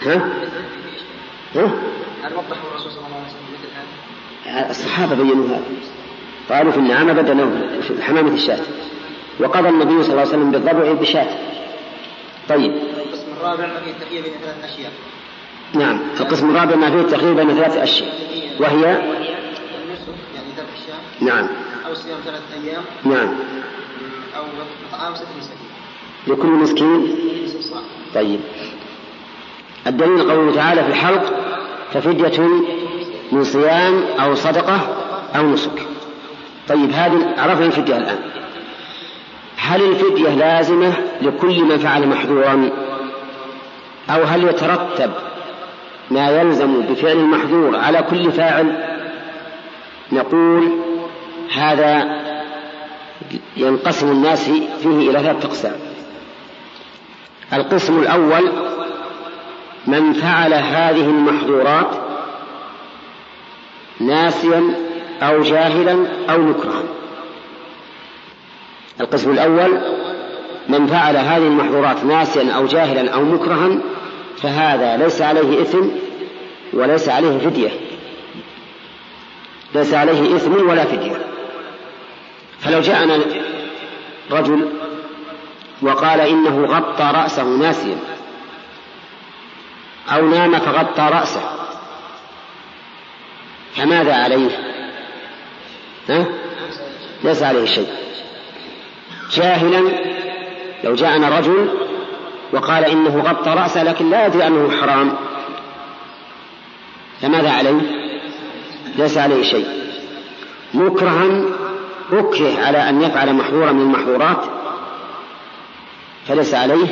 ها؟ 0.02 0.14
ها؟ 1.54 1.70
هل 2.22 2.32
الرسول 2.70 2.92
صلى 2.92 3.06
الله 3.06 3.16
عليه 3.16 3.26
وسلم 3.26 3.46
مثل 3.52 3.68
هذا؟ 4.46 4.70
الصحابة 4.70 5.14
بينوا 5.14 5.46
هذا. 5.46 5.62
قالوا 6.50 6.72
في 6.72 6.78
النعامة 6.78 7.12
بدلوا 7.12 7.80
في 7.80 8.02
حمامة 8.02 8.34
الشاة. 8.34 8.60
وقضى 9.40 9.68
النبي 9.68 10.02
صلى 10.02 10.12
الله 10.12 10.20
عليه 10.20 10.30
وسلم 10.30 10.50
بالضبع 10.50 10.92
بشاة 10.92 11.28
طيب. 12.48 12.72
القسم 12.72 13.26
الرابع 13.40 13.80
فيه 13.84 13.90
التخيير 13.90 14.22
بين 14.22 14.32
ثلاث 14.42 14.64
اشياء 14.64 14.92
نعم. 15.74 15.98
القسم 16.20 16.50
الرابع 16.50 16.76
ما 16.76 16.90
فيه 16.90 17.00
التخيير 17.00 17.32
بين 17.32 17.54
ثلاث 17.54 17.76
أشياء. 17.76 18.12
وهي؟ 18.60 19.02
نعم. 21.20 21.46
أو 21.86 21.94
صيام 21.94 22.18
ثلاث 22.24 22.42
أيام 22.64 22.82
نعم. 23.04 23.34
أو 24.36 24.42
اطعام 24.92 25.14
ست 25.14 25.26
مساكين 25.38 25.70
لكل 26.26 26.48
مسكين؟ 26.48 27.16
طيب. 28.14 28.40
الدليل 29.86 30.30
قوله 30.30 30.54
تعالى 30.54 30.82
في 30.82 30.88
الحلق 30.88 31.32
ففدية 31.92 32.40
من 33.32 33.44
صيام 33.44 34.04
أو 34.20 34.34
صدقة 34.34 34.80
أو 35.36 35.46
نسك. 35.46 35.86
طيب 36.68 36.92
هذه 36.92 37.34
عرفنا 37.38 37.66
الفدية 37.66 37.96
الآن. 37.96 38.18
هل 39.56 39.82
الفدية 39.82 40.28
لازمة 40.28 40.92
لكل 41.22 41.64
من 41.64 41.78
فعل 41.78 42.08
محظورا 42.08 42.70
أو 44.10 44.22
هل 44.22 44.44
يترتب 44.44 45.10
ما 46.10 46.30
يلزم 46.30 46.82
بفعل 46.82 47.16
المحظور 47.16 47.76
على 47.76 48.02
كل 48.02 48.32
فاعل 48.32 48.96
نقول 50.12 50.70
هذا 51.54 52.20
ينقسم 53.56 54.10
الناس 54.10 54.50
فيه 54.82 55.10
إلى 55.10 55.18
ثلاثة 55.18 55.48
أقسام. 55.48 55.76
القسم 57.52 57.98
الأول 57.98 58.52
من 59.86 60.12
فعل 60.12 60.54
هذه 60.54 61.04
المحظورات 61.04 61.90
ناسيا 64.00 64.74
أو 65.22 65.40
جاهلا 65.40 66.06
أو 66.30 66.38
مكرها 66.38 66.82
القسم 69.00 69.30
الأول 69.30 69.80
من 70.68 70.86
فعل 70.86 71.16
هذه 71.16 71.46
المحظورات 71.46 72.04
ناسيا 72.04 72.52
أو 72.52 72.66
جاهلا 72.66 73.10
أو 73.10 73.24
مكرها 73.24 73.78
فهذا 74.42 74.96
ليس 74.96 75.22
عليه 75.22 75.62
إثم 75.62 75.88
وليس 76.72 77.08
عليه 77.08 77.38
فدية 77.38 77.70
ليس 79.74 79.94
عليه 79.94 80.36
إثم 80.36 80.68
ولا 80.68 80.84
فدية 80.84 81.26
فلو 82.60 82.80
جاءنا 82.80 83.18
رجل 84.30 84.68
وقال 85.82 86.20
إنه 86.20 86.64
غطى 86.66 87.12
رأسه 87.14 87.44
ناسيا 87.44 87.98
أو 90.08 90.28
نام 90.28 90.58
فغطى 90.58 91.02
رأسه 91.12 91.40
فماذا 93.74 94.14
عليه؟ 94.14 94.50
ها؟ 96.08 96.26
ليس 97.24 97.42
عليه 97.42 97.64
شيء 97.64 97.88
جاهلا 99.32 99.90
لو 100.84 100.94
جاءنا 100.94 101.38
رجل 101.38 101.79
وقال 102.52 102.84
إنه 102.84 103.20
غطى 103.20 103.50
رأسه 103.50 103.82
لكن 103.82 104.10
لا 104.10 104.26
يدري 104.26 104.46
أنه 104.46 104.70
حرام. 104.80 105.12
فماذا 107.20 107.50
عليه؟ 107.50 107.80
ليس 108.96 109.18
عليه 109.18 109.42
شيء. 109.42 109.66
مكرها 110.74 111.42
أكره 112.12 112.66
على 112.66 112.88
أن 112.88 113.02
يفعل 113.02 113.34
محظورا 113.34 113.72
من 113.72 113.80
المحظورات 113.80 114.44
فليس 116.26 116.54
عليه 116.54 116.86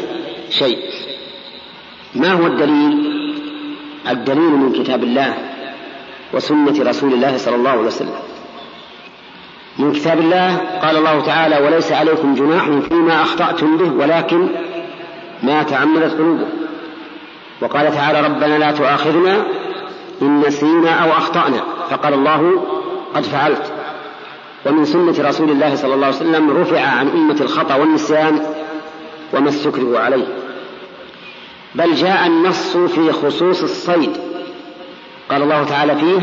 شيء. 0.50 0.78
ما 2.14 2.32
هو 2.32 2.46
الدليل؟ 2.46 3.18
الدليل 4.08 4.50
من 4.50 4.72
كتاب 4.72 5.02
الله 5.02 5.34
وسنة 6.32 6.88
رسول 6.90 7.12
الله 7.12 7.36
صلى 7.36 7.54
الله 7.54 7.70
عليه 7.70 7.80
وسلم. 7.80 8.18
من 9.78 9.92
كتاب 9.92 10.18
الله 10.18 10.56
قال 10.56 10.96
الله 10.96 11.20
تعالى 11.20 11.58
وليس 11.66 11.92
عليكم 11.92 12.34
جناح 12.34 12.64
فيما 12.88 13.22
أخطأتم 13.22 13.76
به 13.76 13.92
ولكن 13.92 14.48
ما 15.42 15.62
تعمدت 15.62 16.12
قلوبكم 16.12 16.48
وقال 17.60 17.94
تعالى 17.94 18.20
ربنا 18.20 18.58
لا 18.58 18.72
تؤاخذنا 18.72 19.46
إن 20.22 20.40
نسينا 20.40 20.90
أو 20.90 21.10
أخطأنا. 21.10 21.64
فقال 21.90 22.14
الله 22.14 22.64
قد 23.14 23.22
فعلت. 23.22 23.72
ومن 24.66 24.84
سنة 24.84 25.28
رسول 25.28 25.50
الله 25.50 25.74
صلى 25.74 25.94
الله 25.94 26.06
عليه 26.06 26.16
وسلم 26.16 26.50
رفع 26.50 26.80
عن 26.80 27.08
أمة 27.08 27.36
الخطأ 27.40 27.74
والنسيان 27.74 28.40
وما 29.34 29.48
استكرهوا 29.48 29.98
عليه. 29.98 30.24
بل 31.74 31.94
جاء 31.94 32.26
النص 32.26 32.76
في 32.76 33.12
خصوص 33.12 33.62
الصيد. 33.62 34.10
قال 35.30 35.42
الله 35.42 35.64
تعالى 35.64 35.96
فيه 35.96 36.20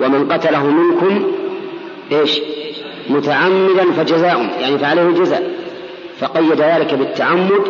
ومن 0.00 0.32
قتله 0.32 0.66
منكم 0.66 1.32
إيش؟ 2.12 2.40
متعمدا 3.08 3.92
فجزاء. 3.92 4.56
يعني 4.60 4.78
فعليه 4.78 5.02
الجزاء. 5.02 5.50
فقيد 6.20 6.52
ذلك 6.52 6.94
بالتعمد 6.94 7.62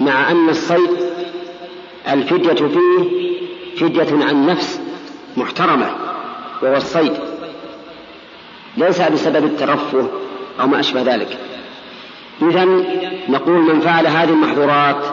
مع 0.00 0.30
أن 0.30 0.48
الصيد 0.48 0.90
الفدية 2.12 2.52
فيه 2.52 3.26
فدية 3.76 4.24
عن 4.24 4.46
نفس 4.46 4.80
محترمة 5.36 5.90
وهو 6.62 6.76
الصيد. 6.76 7.12
ليس 8.76 9.02
بسبب 9.02 9.44
الترفه 9.44 10.08
أو 10.60 10.66
ما 10.66 10.80
أشبه 10.80 11.02
ذلك. 11.02 11.38
إذا 12.42 12.64
نقول 13.28 13.60
من 13.62 13.80
فعل 13.80 14.06
هذه 14.06 14.28
المحظورات 14.28 15.04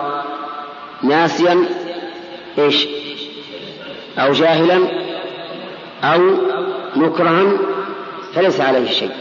ناسيا 1.04 1.66
إيش؟ 2.58 2.88
أو 4.18 4.32
جاهلا 4.32 4.80
أو 6.04 6.38
مكرها 6.96 7.58
فليس 8.34 8.62
عليه 8.62 8.92
شيء. 8.92 9.12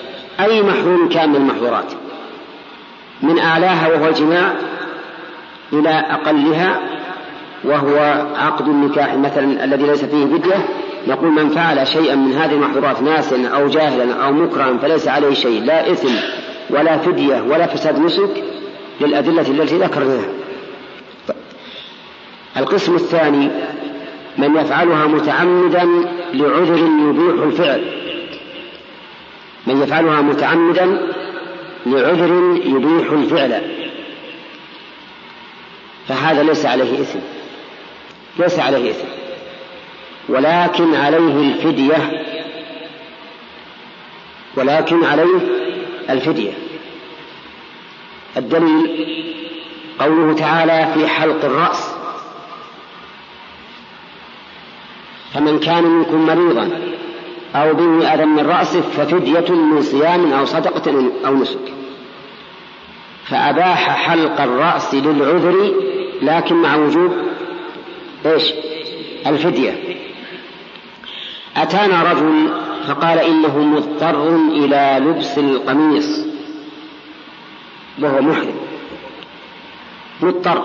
أي 0.41 0.63
محظور 0.63 1.09
كان 1.09 1.29
من 1.29 1.37
المحظورات؟ 1.37 1.93
من 3.23 3.39
أعلاها 3.39 3.89
وهو 3.89 4.09
الجماع 4.09 4.55
إلى 5.73 5.91
أقلها 5.91 6.81
وهو 7.65 8.27
عقد 8.37 8.69
النكاح 8.69 9.15
مثلا 9.15 9.65
الذي 9.65 9.87
ليس 9.87 10.05
فيه 10.05 10.25
فدية. 10.25 10.69
نقول 11.09 11.31
من 11.31 11.49
فعل 11.49 11.87
شيئا 11.87 12.15
من 12.15 12.33
هذه 12.33 12.53
المحظورات 12.53 13.03
ناسا 13.03 13.49
أو 13.49 13.69
جاهلا 13.69 14.25
أو 14.25 14.33
مكرها 14.33 14.77
فليس 14.79 15.09
عليه 15.09 15.35
شيء 15.35 15.65
لا 15.65 15.93
إثم 15.93 16.15
ولا 16.71 16.99
فدية 16.99 17.43
ولا 17.49 17.67
فساد 17.67 17.99
نسك 17.99 18.45
للأدلة 19.01 19.49
التي 19.49 19.79
ذكرناها. 19.79 20.29
القسم 22.57 22.95
الثاني 22.95 23.49
من 24.39 24.57
يفعلها 24.57 25.07
متعمدا 25.07 25.89
لعذر 26.35 26.79
يبيح 27.09 27.43
الفعل. 27.43 27.83
من 29.67 29.83
يفعلها 29.83 30.21
متعمدا 30.21 30.99
لعذر 31.87 32.61
يبيح 32.65 33.13
الفعل. 33.13 33.82
فهذا 36.09 36.43
ليس 36.43 36.67
عليه 36.67 37.01
إثم. 37.01 37.19
ليس 38.39 38.59
عليه 38.59 38.91
إثم. 38.91 39.09
ولكن 40.29 40.95
عليه 40.95 41.19
الفدية. 41.19 42.25
ولكن 44.57 45.05
عليه 45.05 45.39
الفدية. 46.11 46.53
الدليل 48.37 49.07
قوله 50.01 50.35
تعالى 50.35 50.89
في 50.95 51.09
حلق 51.09 51.45
الرأس. 51.45 51.95
فمن 55.35 55.61
كان 55.61 55.85
منكم 55.85 56.27
مريضا 56.27 56.71
أو 57.55 57.75
به 57.75 58.15
أذى 58.15 58.25
من 58.25 58.47
رأسه 58.47 58.81
ففدية 58.81 59.55
من 59.55 59.83
صيام 59.83 60.33
أو 60.33 60.45
صدقة 60.45 61.13
أو 61.27 61.35
نسك. 61.35 61.73
فأباح 63.29 64.09
حلق 64.09 64.41
الرأس 64.41 64.95
للعذر 64.95 65.75
لكن 66.23 66.55
مع 66.55 66.77
وجوب 66.77 67.13
إيش؟ 68.27 68.53
الفدية. 69.27 69.99
أتانا 71.57 72.13
رجل 72.13 72.49
فقال 72.89 73.19
إنه 73.19 73.59
مضطر 73.59 74.37
إلى 74.37 75.01
لبس 75.07 75.39
القميص. 75.39 76.27
وهو 77.99 78.21
محرم. 78.21 78.57
مضطر. 80.21 80.63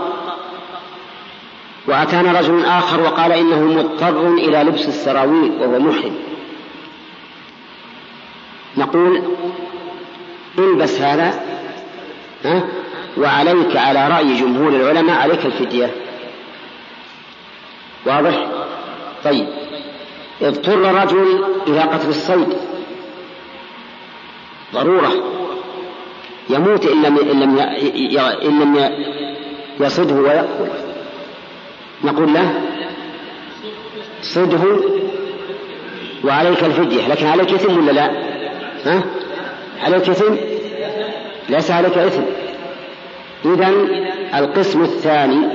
وأتانا 1.88 2.39
رجل 2.39 2.65
آخر 2.65 3.02
وقال 3.02 3.32
إنه 3.32 3.60
مضطر 3.60 4.34
إلى 4.34 4.63
لبس 4.63 4.88
السراويل 4.88 5.52
وهو 5.60 5.80
محرم. 5.80 6.15
نقول 8.78 9.22
البس 10.60 11.02
هذا 11.02 11.43
ها؟ 12.46 12.63
وعليك 13.18 13.78
على 13.78 14.08
رأي 14.08 14.34
جمهور 14.34 14.70
العلماء 14.70 15.18
عليك 15.18 15.46
الفدية. 15.46 15.92
واضح؟ 18.06 18.48
طيب. 19.24 19.48
اضطر 20.42 20.80
رجل 20.80 21.46
إلى 21.68 21.80
قتل 21.80 22.10
الصيد. 22.10 22.58
ضرورة. 24.74 25.12
يموت 26.50 26.86
إن 26.86 27.02
لم 27.02 27.18
إن 27.18 27.40
لم 27.40 27.60
إن 28.20 28.60
لم 28.60 28.92
يصده 29.80 30.16
ويأكل 30.16 30.68
نقول 32.04 32.34
له 32.34 32.62
صده 34.22 34.80
وعليك 36.24 36.64
الفدية. 36.64 37.08
لكن 37.08 37.26
عليك 37.26 37.54
إثم 37.54 37.78
ولا 37.78 37.92
لا؟ 37.92 38.12
ها؟ 38.86 39.04
عليك 39.84 40.10
إثم؟ 40.10 40.36
ليس 41.50 41.72
عليك 41.72 41.98
إثم. 41.98 42.47
إذا 43.45 43.69
القسم 44.36 44.82
الثاني 44.82 45.47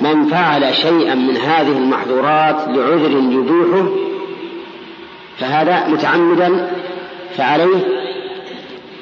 من 0.00 0.26
فعل 0.26 0.74
شيئا 0.74 1.14
من 1.14 1.36
هذه 1.36 1.72
المحظورات 1.72 2.68
لعذر 2.68 3.10
يبيحه 3.10 3.88
فهذا 5.38 5.88
متعمدا 5.88 6.70
فعليه 7.36 7.86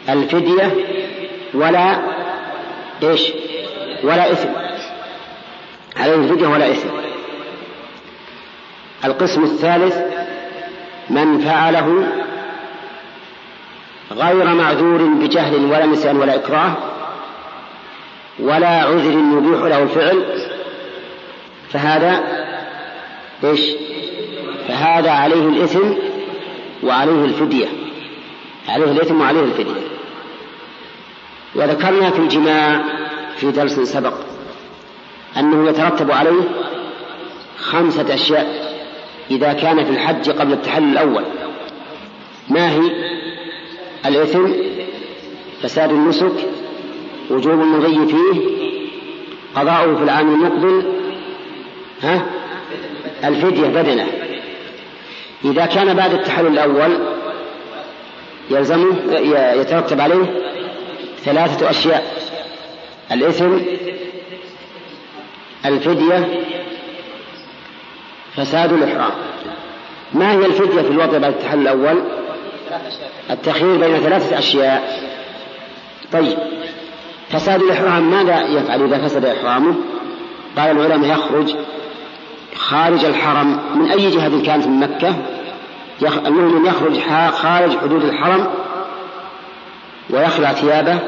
الفدية 0.08 0.74
ولا 1.54 2.00
إيش؟ 3.02 3.32
ولا 4.04 4.32
إثم 4.32 4.48
عليه 5.96 6.14
الفدية 6.14 6.46
ولا 6.46 6.70
إثم 6.70 6.88
القسم 9.04 9.42
الثالث 9.44 9.96
من 11.10 11.38
فعله 11.38 12.06
غير 14.12 14.44
معذور 14.54 15.04
بجهل 15.04 15.64
ولا 15.64 15.86
نسيان 15.86 16.16
ولا 16.16 16.34
إكراه 16.34 16.76
ولا 18.38 18.68
عذر 18.68 19.10
يبيح 19.10 19.60
له 19.60 19.82
الفعل 19.82 20.24
فهذا 21.68 22.20
إيش؟ 23.44 23.60
فهذا 24.68 25.10
عليه 25.10 25.48
الإثم 25.48 25.92
وعليه 26.82 27.24
الفدية 27.24 27.68
عليه 28.68 28.84
الإثم 28.84 29.20
وعليه 29.20 29.40
الفدية. 29.40 29.80
وذكرنا 31.54 32.10
في 32.10 32.18
الجماع 32.18 32.84
في 33.36 33.50
درس 33.50 33.80
سبق 33.80 34.14
أنه 35.36 35.68
يترتب 35.68 36.10
عليه 36.10 36.42
خمسة 37.58 38.14
أشياء 38.14 38.74
إذا 39.30 39.52
كان 39.52 39.84
في 39.84 39.90
الحج 39.90 40.30
قبل 40.30 40.52
التحلل 40.52 40.92
الأول. 40.92 41.24
ما 42.48 42.70
هي؟ 42.70 42.90
الإثم 44.06 44.52
فساد 45.62 45.90
النسك 45.90 46.32
وجوب 47.30 47.60
المضي 47.60 48.06
فيه 48.06 48.40
قضاؤه 49.54 49.96
في 49.96 50.02
العام 50.02 50.34
المقبل 50.34 50.92
ها؟ 52.02 52.26
الفدية 53.24 53.66
بدنة. 53.66 54.06
إذا 55.44 55.66
كان 55.66 55.94
بعد 55.94 56.14
التحلل 56.14 56.46
الأول 56.46 56.98
يلزمه 58.50 58.96
يترتب 59.60 60.00
عليه 60.00 60.40
ثلاثة 61.24 61.70
أشياء. 61.70 62.14
الإثم 63.12 63.58
الفدية 65.66 66.28
فساد 68.36 68.72
الإحرام. 68.72 69.12
ما 70.14 70.32
هي 70.32 70.46
الفدية 70.46 70.82
في 70.82 70.88
الوضع 70.90 71.18
بعد 71.18 71.32
التحلل 71.32 71.62
الأول؟ 71.62 72.02
التخيير 73.30 73.76
بين 73.76 74.00
ثلاثة 74.00 74.38
أشياء. 74.38 75.10
طيب. 76.12 76.38
فساد 77.30 77.62
الإحرام 77.62 78.10
ماذا 78.10 78.42
يفعل 78.42 78.82
إذا 78.82 79.08
فسد 79.08 79.24
إحرامه؟ 79.24 79.74
قال 80.56 80.70
العلماء 80.70 81.10
يخرج 81.10 81.54
خارج 82.56 83.04
الحرم. 83.04 83.58
من 83.74 83.90
أي 83.90 84.10
جهة 84.10 84.42
كانت 84.42 84.66
من 84.66 84.80
مكة؟ 84.80 85.14
المؤمن 86.26 86.66
يخرج 86.66 87.00
خارج 87.30 87.78
حدود 87.78 88.04
الحرم 88.04 88.46
ويخلع 90.10 90.52
ثيابه 90.52 90.98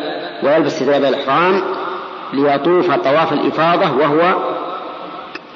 ويلبس 0.43 0.83
ثياب 0.83 1.05
الإحرام 1.05 1.63
ليطوف 2.33 2.91
طواف 2.95 3.33
الإفاضة 3.33 3.93
وهو 3.97 4.35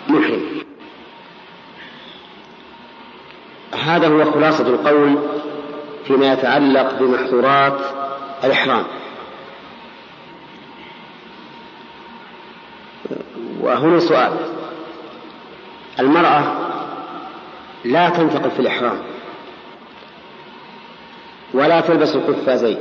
محرم. 0.08 0.42
هذا 3.84 4.08
هو 4.08 4.32
خلاصة 4.32 4.66
القول 4.66 5.18
فيما 6.06 6.32
يتعلق 6.32 6.98
بمحظورات 7.00 7.80
الإحرام. 8.44 8.84
وهنا 13.60 14.00
سؤال. 14.00 14.32
المرأة 16.00 16.42
لا 17.84 18.08
تنتقل 18.08 18.50
في 18.50 18.60
الإحرام. 18.60 18.98
ولا 21.54 21.80
تلبس 21.80 22.16
القفازين. 22.16 22.78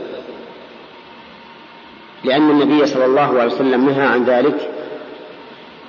لأن 2.24 2.50
النبي 2.50 2.86
صلى 2.86 3.06
الله 3.06 3.40
عليه 3.40 3.54
وسلم 3.54 3.90
نهى 3.90 4.08
عن 4.08 4.24
ذلك. 4.24 4.72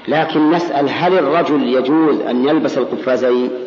لكن 0.08 0.50
نسأل 0.50 0.88
هل 0.88 1.18
الرجل 1.18 1.62
يجوز 1.62 2.20
أن 2.20 2.48
يلبس 2.48 2.78
القفازين 2.78 3.66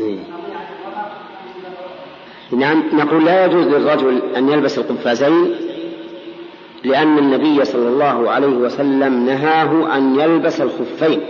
إيه. 0.00 0.18
نعم 2.52 2.82
نقول 2.92 3.24
لا 3.24 3.44
يجوز 3.44 3.66
للرجل 3.66 4.22
أن 4.36 4.48
يلبس 4.48 4.78
القفازين 4.78 5.54
لأن 6.84 7.18
النبي 7.18 7.64
صلى 7.64 7.88
الله 7.88 8.30
عليه 8.30 8.46
وسلم 8.46 9.26
نهاه 9.26 9.96
أن 9.96 10.20
يلبس 10.20 10.60
الخفين. 10.60 11.20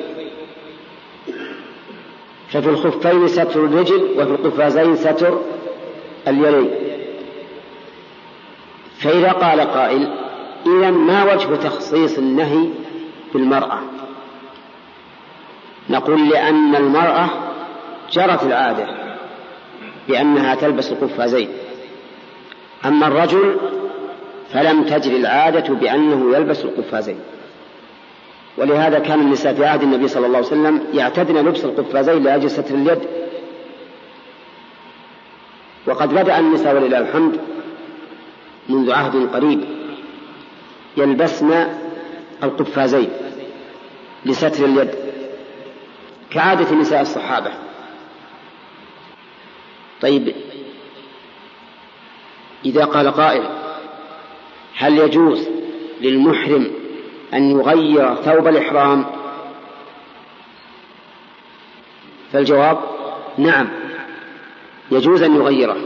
ففي 2.49 2.69
الخفين 2.69 3.29
ستر 3.29 3.65
الرجل 3.65 4.09
وفي 4.17 4.31
القفازين 4.31 4.97
ستر 4.97 5.41
اليدين. 6.29 6.71
فإذا 8.99 9.33
قال 9.33 9.61
قائل 9.61 10.09
إذا 10.67 10.91
ما 10.91 11.33
وجه 11.33 11.57
تخصيص 11.57 12.19
النهي 12.19 12.69
بالمرأة؟ 13.35 13.79
نقول 15.91 16.29
لأن 16.29 16.77
المرأة 16.77 17.29
جرت 18.13 18.43
العادة. 18.43 19.02
بأنها 20.09 20.55
تلبس 20.55 20.93
القفازين. 20.93 21.49
أما 22.85 23.07
الرجل 23.07 23.57
فلم 24.53 24.85
تجري 24.85 25.17
العادة 25.17 25.75
بأنه 25.75 26.37
يلبس 26.37 26.65
القفازين. 26.65 27.21
ولهذا 28.59 28.99
كان 28.99 29.21
النساء 29.21 29.55
في 29.55 29.65
عهد 29.65 29.83
النبي 29.83 30.09
صلى 30.09 30.27
الله 30.27 30.37
عليه 30.37 30.47
وسلم 30.47 30.83
يعتدن 30.95 31.37
لبس 31.37 31.65
القفازين 31.65 32.23
لأجل 32.23 32.51
ستر 32.51 32.75
اليد. 32.75 32.99
وقد 35.87 36.15
بدأ 36.15 36.39
النساء 36.39 36.75
ولله 36.77 36.99
الحمد 36.99 37.41
منذ 38.69 38.93
عهد 38.93 39.29
قريب 39.35 39.65
يلبسن 40.97 41.67
القفازين 42.43 43.09
لستر 44.25 44.65
اليد 44.65 44.91
كعادة 46.31 46.75
نساء 46.75 47.01
الصحابة. 47.01 47.51
طيب 50.03 50.35
إذا 52.65 52.85
قال 52.85 53.11
قائل 53.11 53.43
هل 54.77 54.99
يجوز 54.99 55.49
للمحرم 56.01 56.71
أن 57.35 57.51
يغير 57.51 58.15
ثوب 58.15 58.49
الإحرام؟ 58.49 59.05
فالجواب 62.33 62.79
نعم 63.39 63.69
يجوز 64.91 65.23
أن 65.23 65.37
يغيره 65.37 65.77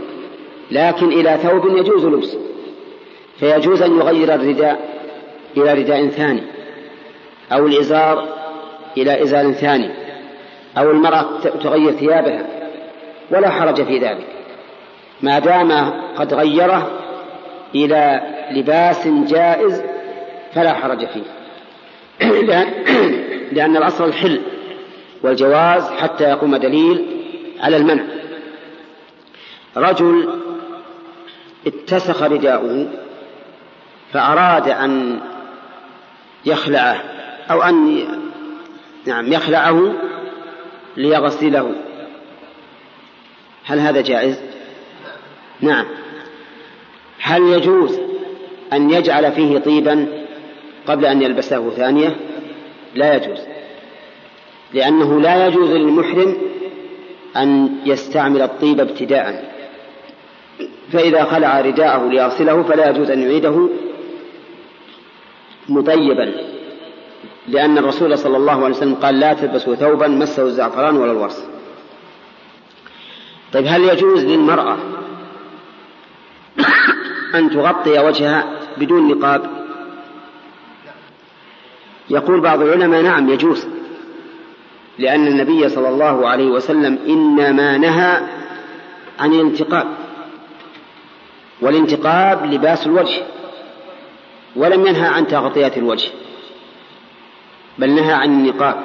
لكن 0.71 1.13
إلى 1.13 1.39
ثوب 1.43 1.77
يجوز 1.77 2.05
لبسه 2.05 2.41
فيجوز 3.39 3.83
أن 3.83 3.99
يغير 3.99 4.35
الرداء 4.35 4.97
إلى 5.57 5.75
رداء 5.75 6.09
ثاني 6.09 6.43
أو 7.53 7.67
الإزار 7.67 8.29
إلى 8.97 9.23
إزار 9.23 9.53
ثاني 9.53 9.91
أو 10.79 10.91
المرأة 10.91 11.39
تغير 11.39 11.93
ثيابها. 11.93 12.56
ولا 13.31 13.51
حرج 13.51 13.83
في 13.85 13.99
ذلك. 13.99 14.27
ما 15.23 15.39
دام 15.39 15.93
قد 16.17 16.35
غيره 16.35 16.91
إلى 17.75 18.23
لباس 18.51 19.09
جائز 19.09 19.83
فلا 20.55 20.75
حرج 20.75 21.07
فيه. 21.07 21.23
لأن 23.57 23.77
الأصل 23.77 24.05
الحل 24.05 24.41
والجواز 25.23 25.91
حتى 25.91 26.25
يقوم 26.25 26.57
دليل 26.57 27.07
على 27.61 27.77
المنع. 27.77 28.05
رجل 29.77 30.29
اتسخ 31.67 32.23
رداؤه 32.23 32.89
فأراد 34.13 34.69
أن 34.69 35.21
يخلعه 36.47 37.03
أو 37.51 37.63
أن 37.63 38.07
نعم 39.07 39.33
يخلعه 39.33 39.93
ليغسله. 40.97 41.75
هل 43.67 43.81
هذا 43.81 44.01
جائز؟ 44.01 44.41
نعم. 45.61 45.87
هل 47.21 47.43
يجوز 47.43 47.99
أن 48.73 48.91
يجعل 48.91 49.33
فيه 49.33 49.59
طيبا 49.59 50.07
قبل 50.87 51.07
أن 51.07 51.23
يلبسه 51.23 51.71
ثانية؟ 51.71 52.17
لا 52.95 53.15
يجوز. 53.15 53.39
لأنه 54.75 55.21
لا 55.21 55.47
يجوز 55.47 55.71
للمحرم 55.71 56.37
أن 57.37 57.77
يستعمل 57.87 58.43
الطيب 58.43 58.81
ابتداء. 58.81 59.57
فإذا 60.93 61.25
خلع 61.25 61.61
رداءه 61.61 62.09
ليغسله 62.09 62.63
فلا 62.63 62.91
يجوز 62.91 63.11
أن 63.11 63.23
يعيده 63.23 63.69
مطيبا. 65.69 66.35
لأن 67.49 67.79
الرسول 67.79 68.19
صلى 68.19 68.37
الله 68.37 68.65
عليه 68.65 68.77
وسلم 68.77 68.95
قال 68.95 69.21
لا 69.21 69.33
تلبسوا 69.33 69.75
ثوبا 69.75 70.09
مسه 70.09 70.43
الزعفران 70.43 70.97
ولا 70.97 71.13
الورس. 71.13 71.56
طيب 73.57 73.67
هل 73.67 73.85
يجوز 73.85 74.25
للمرأة 74.25 74.77
أن 77.35 77.51
تغطي 77.51 77.99
وجهها 77.99 78.47
بدون 78.79 79.09
نقاب؟ 79.09 79.51
يقول 82.11 82.41
بعض 82.41 82.61
العلماء 82.61 83.03
نعم 83.03 83.29
يجوز 83.31 83.67
لأن 84.99 85.27
النبي 85.27 85.69
صلى 85.69 85.89
الله 85.89 86.29
عليه 86.29 86.47
وسلم 86.47 86.99
إنما 87.09 87.79
نهى 87.79 88.21
عن 89.19 89.33
الانتقاب 89.33 89.87
والانتقاب 91.61 92.47
لباس 92.47 92.87
الوجه 92.87 93.23
ولم 94.57 94.87
ينهى 94.87 95.09
عن 95.09 95.27
تغطية 95.27 95.73
الوجه 95.77 96.11
بل 97.79 97.91
نهى 97.91 98.13
عن 98.13 98.31
النقاب. 98.31 98.77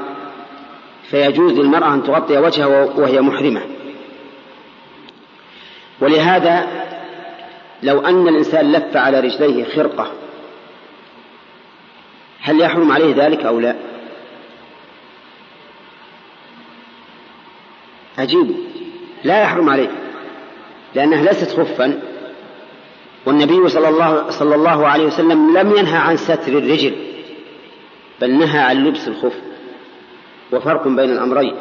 فيجوز 1.04 1.54
للمرأة 1.54 1.94
أن 1.94 2.04
تغطي 2.04 2.38
وجهها 2.38 2.68
وهي 2.68 3.22
محرمة. 3.22 3.81
ولهذا 6.02 6.68
لو 7.84 8.00
أن 8.00 8.28
الإنسان 8.28 8.72
لف 8.72 8.98
على 8.98 9.20
رجليه 9.20 9.64
خرقة 9.76 10.12
هل 12.42 12.62
يحرم 12.62 12.92
عليه 12.92 13.16
ذلك 13.16 13.46
أو 13.46 13.60
لا؟ 13.60 13.76
عجيب. 18.18 18.56
لا 19.24 19.42
يحرم 19.42 19.70
عليه 19.70 19.90
لأنها 20.96 21.24
ليست 21.24 21.60
خفا. 21.60 22.02
والنبي 23.26 23.70
صلى 23.70 23.90
الله, 23.90 24.30
صلى 24.30 24.56
الله 24.56 24.88
عليه 24.88 25.06
وسلم 25.06 25.58
لم 25.58 25.78
ينهى 25.78 25.98
عن 25.98 26.18
ستر 26.18 26.58
الرجل 26.58 26.96
بل 28.22 28.40
نهى 28.40 28.60
عن 28.60 28.84
لبس 28.86 29.08
الخف. 29.08 29.36
وفرق 30.52 30.88
بين 30.88 31.12
الأمرين. 31.12 31.56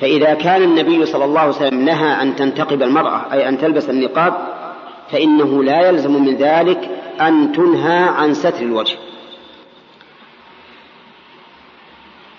فإذا 0.00 0.34
كان 0.34 0.62
النبي 0.62 1.06
صلى 1.06 1.24
الله 1.24 1.40
عليه 1.40 1.50
وسلم 1.50 1.84
نهى 1.84 2.22
أن 2.22 2.36
تنتقب 2.36 2.82
المرأة 2.82 3.32
أي 3.32 3.48
أن 3.48 3.58
تلبس 3.58 3.90
النقاب 3.90 4.34
فإنه 5.10 5.64
لا 5.64 5.88
يلزم 5.88 6.24
من 6.24 6.36
ذلك 6.36 6.90
أن 7.20 7.52
تنهى 7.52 8.08
عن 8.08 8.34
ستر 8.34 8.62
الوجه. 8.62 8.96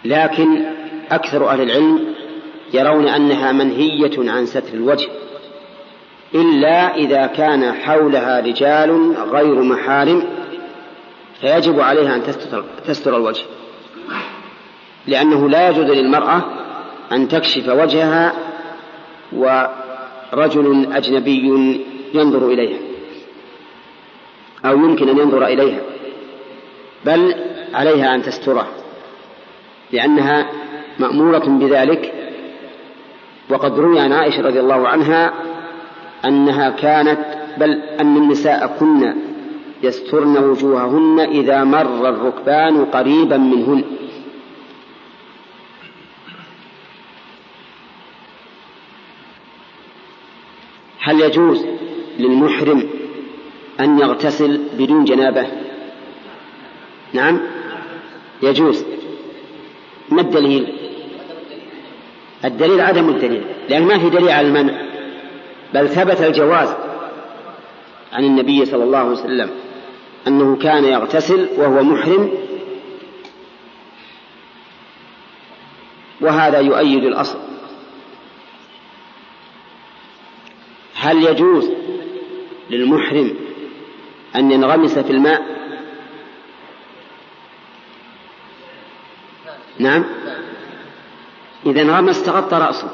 لكن 0.05 0.65
أكثر 1.11 1.49
أهل 1.49 1.61
العلم 1.61 2.15
يرون 2.73 3.07
أنها 3.07 3.51
منهية 3.51 4.31
عن 4.31 4.45
ستر 4.45 4.73
الوجه 4.73 5.07
إلا 6.35 6.95
إذا 6.95 7.27
كان 7.27 7.73
حولها 7.73 8.39
رجال 8.39 9.13
غير 9.31 9.61
محارم 9.63 10.23
فيجب 11.41 11.79
عليها 11.79 12.15
أن 12.15 12.23
تستر, 12.87 13.17
الوجه. 13.17 13.43
لأنه 15.07 15.49
لا 15.49 15.69
يجوز 15.69 15.85
للمرأة 15.85 16.43
أن 17.11 17.27
تكشف 17.27 17.69
وجهها 17.69 18.33
ورجل 19.33 20.93
أجنبي 20.93 21.81
ينظر 22.13 22.47
إليها 22.47 22.77
أو 24.65 24.75
يمكن 24.75 25.09
أن 25.09 25.17
ينظر 25.17 25.45
إليها 25.45 25.81
بل 27.05 27.35
عليها 27.73 28.15
أن 28.15 28.21
تستره 28.21 28.67
لأنها 29.91 30.49
مأمورة 30.99 31.45
بذلك. 31.47 32.13
وقد 33.49 33.79
روي 33.79 33.99
عن 33.99 34.13
عائشة 34.13 34.41
رضي 34.41 34.59
الله 34.59 34.87
عنها 34.87 35.33
أنها 36.25 36.69
كانت 36.69 37.19
بل 37.57 37.81
أن 37.99 38.17
النساء 38.17 38.77
كن 38.79 39.13
يسترن 39.83 40.37
وجوههن 40.37 41.19
إذا 41.19 41.63
مر 41.63 42.09
الركبان 42.09 42.85
قريبا 42.85 43.37
منهن. 43.37 43.83
هل 51.07 51.21
يجوز 51.21 51.65
للمحرم 52.19 52.89
أن 53.79 53.99
يغتسل 53.99 54.61
بدون 54.77 55.03
جنابة؟ 55.03 55.47
نعم. 57.13 57.39
يجوز. 58.43 58.85
ما 60.09 60.21
الدليل؟ 60.21 60.73
الدليل 62.45 62.81
عدم 62.81 63.09
الدليل 63.09 63.43
لأن 63.69 63.83
ما 63.83 63.99
في 63.99 64.09
دليل 64.09 64.29
على 64.29 64.47
المنع. 64.47 64.81
بل 65.73 65.89
ثبت 65.89 66.21
الجواز 66.21 66.75
عن 68.13 68.23
النبي 68.23 68.65
صلى 68.65 68.83
الله 68.83 68.97
عليه 68.97 69.09
وسلم 69.09 69.49
أنه 70.27 70.55
كان 70.55 70.83
يغتسل 70.83 71.47
وهو 71.57 71.83
محرم. 71.83 72.31
وهذا 76.21 76.59
يؤيد 76.59 77.03
الأصل. 77.03 77.46
هل 81.07 81.23
يجوز 81.23 81.69
للمحرم 82.69 83.35
أن 84.35 84.51
ينغمس 84.51 84.99
في 84.99 85.11
الماء؟ 85.11 85.41
نعم. 89.79 90.05
إذا 91.65 91.81
انغمس 91.81 92.23
تغطى 92.23 92.55
رأسه. 92.55 92.89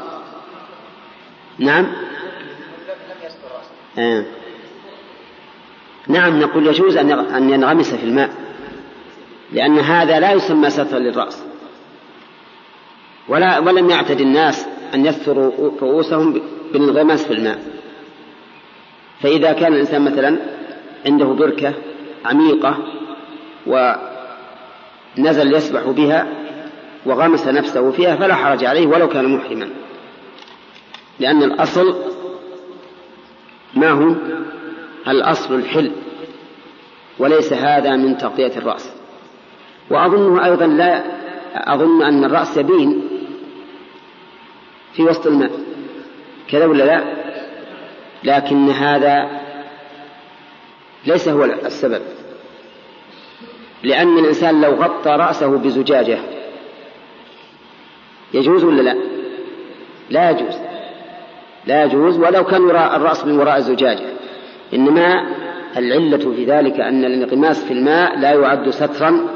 نعم. 1.60 1.88
آه. 3.98 4.26
نعم 6.08 6.40
نقول 6.40 6.68
يجوز 6.68 6.98
أن 6.98 7.50
ينغمس 7.50 7.94
في 7.94 8.04
الماء 8.04 8.30
لأن 9.52 9.80
هذا 9.80 10.20
لا 10.20 10.32
يسمى 10.32 10.70
سترا 10.70 11.00
للرأس. 11.00 11.44
ولا 13.28 13.60
ولم 13.60 13.90
يعتد 13.90 14.22
الناس 14.22 14.66
أن 14.94 15.06
يستروا 15.06 15.72
رؤوسهم 15.82 16.42
بالانغماس 16.74 17.26
في 17.26 17.34
الماء. 17.34 17.73
فإذا 19.24 19.54
كان 19.54 19.74
الإنسان 19.74 20.02
مثلا 20.02 20.40
عنده 21.06 21.26
بركة 21.26 21.74
عميقة 22.26 22.78
ونزل 25.18 25.54
يسبح 25.54 25.88
بها 25.88 26.28
وغمس 27.06 27.48
نفسه 27.48 27.92
فيها 27.92 28.16
فلا 28.16 28.36
حرج 28.36 28.66
عليه 28.66 28.88
ولو 28.88 29.08
كان 29.08 29.36
محرما. 29.36 29.70
لأن 31.20 31.44
الأصل 31.44 31.96
ما 33.74 33.90
هو؟ 33.90 34.16
الأصل 35.08 35.56
الحل 35.56 35.92
وليس 37.20 37.54
هذا 37.54 37.96
من 37.96 38.18
تغطية 38.18 38.58
الرأس. 38.58 38.94
وأظنه 39.90 40.46
أيضا 40.46 40.68
لا 40.68 41.04
أظن 41.56 42.04
أن 42.04 42.24
الرأس 42.24 42.58
يبين 42.58 43.02
في 44.94 45.04
وسط 45.04 45.28
الماء 45.28 45.52
كذا 46.48 46.66
ولا 46.66 46.84
لا؟ 46.84 47.23
لكن 48.24 48.70
هذا 48.70 49.30
ليس 51.06 51.30
هو 51.30 51.44
السبب. 51.44 52.02
لأن 53.84 54.20
الإنسان 54.20 54.62
لو 54.62 54.72
غطى 54.72 55.10
رأسه 55.10 55.58
بزجاجة 55.58 56.18
يجوز 58.34 58.64
ولا 58.64 58.82
لا؟ 58.82 58.96
لا 60.10 60.30
يجوز. 60.30 60.56
لا 61.66 61.84
يجوز 61.84 62.20
ولو 62.20 62.44
كان 62.44 62.62
وراء 62.62 62.96
الرأس 62.96 63.26
من 63.26 63.40
وراء 63.40 63.58
الزجاجة. 63.58 64.06
إنما 64.74 65.28
العلة 65.78 66.34
في 66.36 66.46
ذلك 66.46 66.80
أن 66.80 67.06
الانغماس 67.06 67.66
في 67.66 67.74
الماء 67.74 68.20
لا 68.20 68.32
يعد 68.32 68.70
سترا 68.70 69.28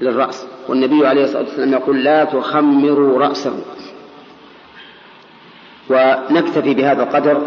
للرأس. 0.00 0.46
والنبي 0.68 1.06
عليه 1.06 1.24
الصلاة 1.24 1.42
والسلام 1.42 1.72
يقول 1.72 2.04
لا 2.04 2.24
تخمروا 2.24 3.18
رأسه. 3.18 3.64
ونكتفي 5.90 6.74
بهذا 6.74 7.02
القدر 7.02 7.42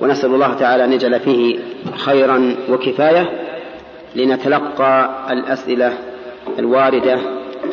ونسأل 0.00 0.34
الله 0.34 0.54
تعالى 0.54 0.84
أن 0.84 0.92
يجعل 0.92 1.20
فيه 1.20 1.58
خيرا 1.96 2.56
وكفاية 2.68 3.48
لنتلقى 4.14 5.26
الأسئلة 5.32 5.98
الواردة 6.58 7.20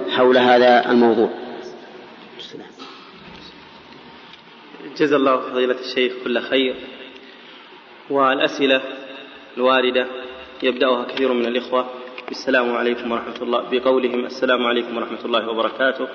حول 0.10 0.38
هذا 0.38 0.92
الموضوع. 0.92 1.30
جزا 4.98 5.16
الله 5.16 5.40
فضيلة 5.40 5.76
الشيخ 5.80 6.14
كل 6.24 6.40
خير. 6.40 6.76
والأسئلة 8.10 8.82
الواردة 9.58 10.08
يبدأها 10.64 11.04
كثير 11.04 11.34
من 11.34 11.46
الإخوة. 11.46 11.86
بالسلام 12.28 12.76
عليكم 12.76 13.12
ورحمة 13.12 13.42
الله. 13.42 13.64
بقولهم 13.72 14.26
السلام 14.26 14.66
عليكم 14.66 14.98
ورحمة 14.98 15.26
الله 15.26 15.50
وبركاته. 15.50 16.08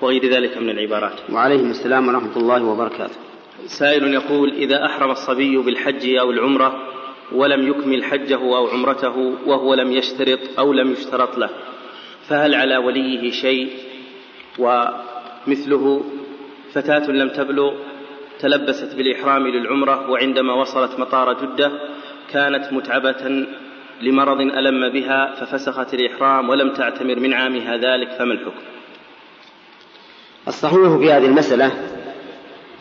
وغير 0.00 0.26
ذلك 0.26 0.56
من 0.56 0.70
العبارات. 0.70 1.20
وعليهم 1.32 1.70
السلام 1.70 2.08
ورحمة 2.08 2.36
الله 2.36 2.64
وبركاته. 2.64 3.31
سائل 3.66 4.14
يقول 4.14 4.52
إذا 4.52 4.84
أحرم 4.86 5.10
الصبي 5.10 5.56
بالحج 5.56 6.14
أو 6.14 6.30
العمرة 6.30 6.92
ولم 7.32 7.68
يكمل 7.68 8.04
حجه 8.04 8.38
أو 8.38 8.68
عمرته 8.68 9.36
وهو 9.46 9.74
لم 9.74 9.92
يشترط 9.92 10.38
أو 10.58 10.72
لم 10.72 10.92
يشترط 10.92 11.38
له 11.38 11.50
فهل 12.28 12.54
على 12.54 12.76
وليه 12.76 13.30
شيء؟ 13.30 13.68
ومثله 14.58 16.04
فتاة 16.72 17.10
لم 17.10 17.28
تبلغ 17.28 17.72
تلبست 18.38 18.94
بالإحرام 18.96 19.46
للعمرة 19.46 20.10
وعندما 20.10 20.54
وصلت 20.54 21.00
مطار 21.00 21.32
جدة 21.32 21.72
كانت 22.32 22.72
متعبة 22.72 23.46
لمرض 24.02 24.40
ألم 24.40 24.92
بها 24.92 25.34
ففسخت 25.34 25.94
الإحرام 25.94 26.48
ولم 26.48 26.72
تعتمر 26.72 27.20
من 27.20 27.32
عامها 27.32 27.76
ذلك 27.76 28.10
فما 28.18 28.32
الحكم؟ 28.32 28.62
الصحيح 30.48 30.96
في 30.98 31.12
هذه 31.12 31.26
المسألة 31.26 31.91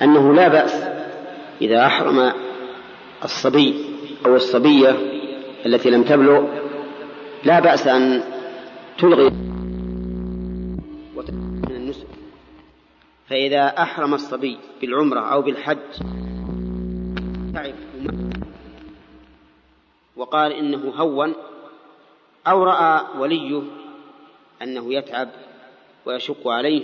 أنه 0.02 0.34
لا 0.34 0.48
بأس 0.48 0.84
إذا 1.62 1.86
أحرم 1.86 2.34
الصبي 3.24 3.86
أو 4.26 4.36
الصبية 4.36 4.96
التي 5.66 5.90
لم 5.90 6.04
تبلغ 6.04 6.48
لا 7.44 7.60
بأس 7.60 7.88
أن 7.88 8.24
تلغي 8.98 9.30
من 11.70 11.76
النسك. 11.76 12.08
فإذا 13.30 13.66
أحرم 13.66 14.14
الصبي 14.14 14.58
بالعمرة 14.82 15.20
أو 15.20 15.42
بالحج 15.42 15.78
تعب 17.54 17.74
وقال 20.16 20.52
إنه 20.52 20.94
هون 20.96 21.34
أو 22.48 22.64
رأى 22.64 23.02
وليه 23.20 23.62
أنه 24.62 24.94
يتعب 24.94 25.30
ويشق 26.06 26.48
عليه 26.48 26.84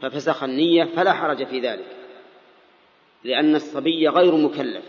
ففسخ 0.00 0.42
النية 0.42 0.84
فلا 0.84 1.12
حرج 1.12 1.46
في 1.46 1.60
ذلك. 1.60 1.99
لأن 3.24 3.54
الصبي 3.54 4.08
غير 4.08 4.36
مكلف. 4.36 4.84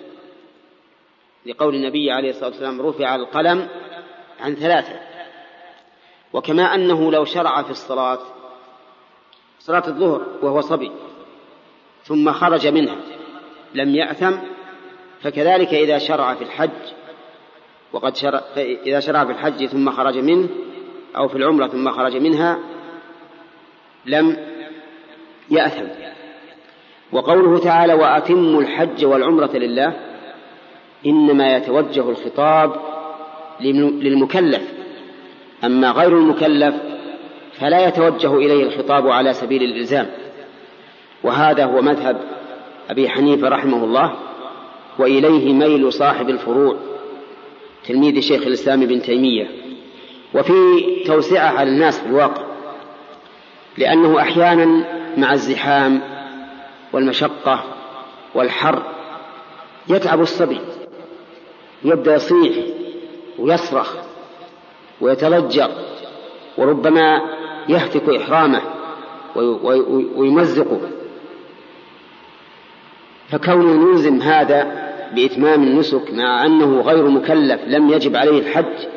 لقول 1.45 1.75
النبي 1.75 2.11
عليه 2.11 2.29
الصلاة 2.29 2.49
والسلام 2.49 2.81
رفع 2.81 3.15
القلم 3.15 3.67
عن 4.39 4.55
ثلاثة. 4.55 4.99
وكما 6.33 6.75
أنه 6.75 7.11
لو 7.11 7.25
شرع 7.25 7.61
في 7.63 7.71
الصلاة 7.71 8.19
صلاة 9.59 9.87
الظهر 9.87 10.25
وهو 10.41 10.61
صبي 10.61 10.91
ثم 12.03 12.31
خرج 12.31 12.67
منها 12.67 12.95
لم 13.73 13.95
يأثم 13.95 14.33
فكذلك 15.21 15.73
إذا 15.73 15.97
شرع 15.97 16.33
في 16.33 16.43
الحج 16.43 16.69
وقد 17.93 18.15
شرع 18.15 18.41
إذا 18.57 18.99
شرع 18.99 19.25
في 19.25 19.31
الحج 19.31 19.65
ثم 19.65 19.91
خرج 19.91 20.17
منه 20.17 20.49
أو 21.17 21.27
في 21.27 21.35
العمرة 21.35 21.67
ثم 21.67 21.91
خرج 21.91 22.17
منها 22.17 22.59
لم 24.05 24.37
يأثم. 25.49 25.87
وقوله 27.11 27.59
تعالى 27.59 27.93
وأتموا 27.93 28.61
الحج 28.61 29.05
والعمرة 29.05 29.51
لله 29.53 29.93
إنما 31.05 31.55
يتوجه 31.55 32.09
الخطاب 32.09 32.75
للمكلف. 34.01 34.61
أما 35.63 35.91
غير 35.91 36.17
المكلف 36.17 36.75
فلا 37.53 37.87
يتوجه 37.87 38.35
إليه 38.35 38.63
الخطاب 38.63 39.07
على 39.07 39.33
سبيل 39.33 39.63
الإلزام. 39.63 40.07
وهذا 41.23 41.65
هو 41.65 41.81
مذهب 41.81 42.21
أبي 42.89 43.09
حنيفة 43.09 43.49
رحمه 43.49 43.83
الله 43.83 44.13
وإليه 44.99 45.53
ميل 45.53 45.93
صاحب 45.93 46.29
الفروع 46.29 46.75
تلميذ 47.87 48.19
شيخ 48.19 48.47
الإسلام 48.47 48.81
ابن 48.81 49.01
تيمية. 49.01 49.47
وفي 50.33 50.53
توسعة 51.05 51.47
على 51.59 51.69
الناس 51.69 51.99
في 51.99 52.05
الواقع 52.05 52.43
لأنه 53.77 54.19
أحيانا 54.19 54.85
مع 55.17 55.33
الزحام 55.33 56.01
والمشقة 56.93 57.63
والحر 58.35 58.83
يتعب 59.87 60.21
الصبي 60.21 60.59
يبدأ 61.83 62.15
يصيح 62.15 62.55
ويصرخ 63.39 63.95
ويتلجر 65.01 65.71
وربما 66.57 67.21
يهتك 67.69 68.09
إحرامه 68.09 68.61
ويمزقه. 70.15 70.79
فكون 73.29 73.91
نلزم 73.91 74.21
هذا 74.21 74.91
بإتمام 75.15 75.63
النسك 75.63 76.13
مع 76.13 76.45
أنه 76.45 76.81
غير 76.81 77.07
مكلف 77.07 77.61
لم 77.67 77.89
يجب 77.89 78.15
عليه 78.15 78.39
الحج 78.39 78.87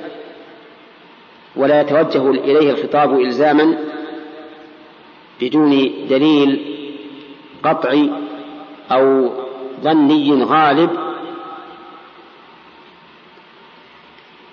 ولا 1.56 1.80
يتوجه 1.80 2.30
إليه 2.30 2.70
الخطاب 2.70 3.20
إلزاما 3.20 3.78
بدون 5.40 5.70
دليل 6.10 6.74
قطعي 7.64 8.10
أو 8.92 9.30
ظني 9.82 10.44
غالب 10.44 10.90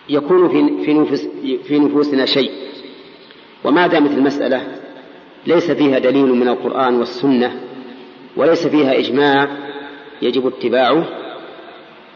يكون 0.10 0.50
في 0.50 0.86
في, 0.86 0.94
نفوس 0.94 1.28
في 1.68 1.80
نفوسنا 1.80 2.26
شيء. 2.26 2.52
وما 3.64 3.88
دامت 3.88 4.12
المسألة 4.12 4.68
ليس 5.48 5.72
فيها 5.72 6.00
دليل 6.00 6.26
من 6.26 6.48
القرآن 6.48 6.96
والسنة 6.96 7.62
وليس 8.36 8.68
فيها 8.68 9.00
إجماع 9.00 9.48
يجب 10.22 10.48
اتباعه 10.48 11.06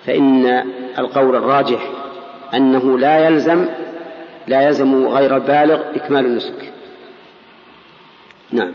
فإن 0.06 0.46
القول 0.98 1.36
الراجح 1.36 1.92
أنه 2.54 3.00
لا 3.00 3.28
يلزم 3.28 3.66
لا 4.48 4.62
يلزم 4.62 5.08
غير 5.08 5.36
البالغ 5.36 5.96
إكمال 5.96 6.26
النسك. 6.26 6.74
نعم. 8.52 8.74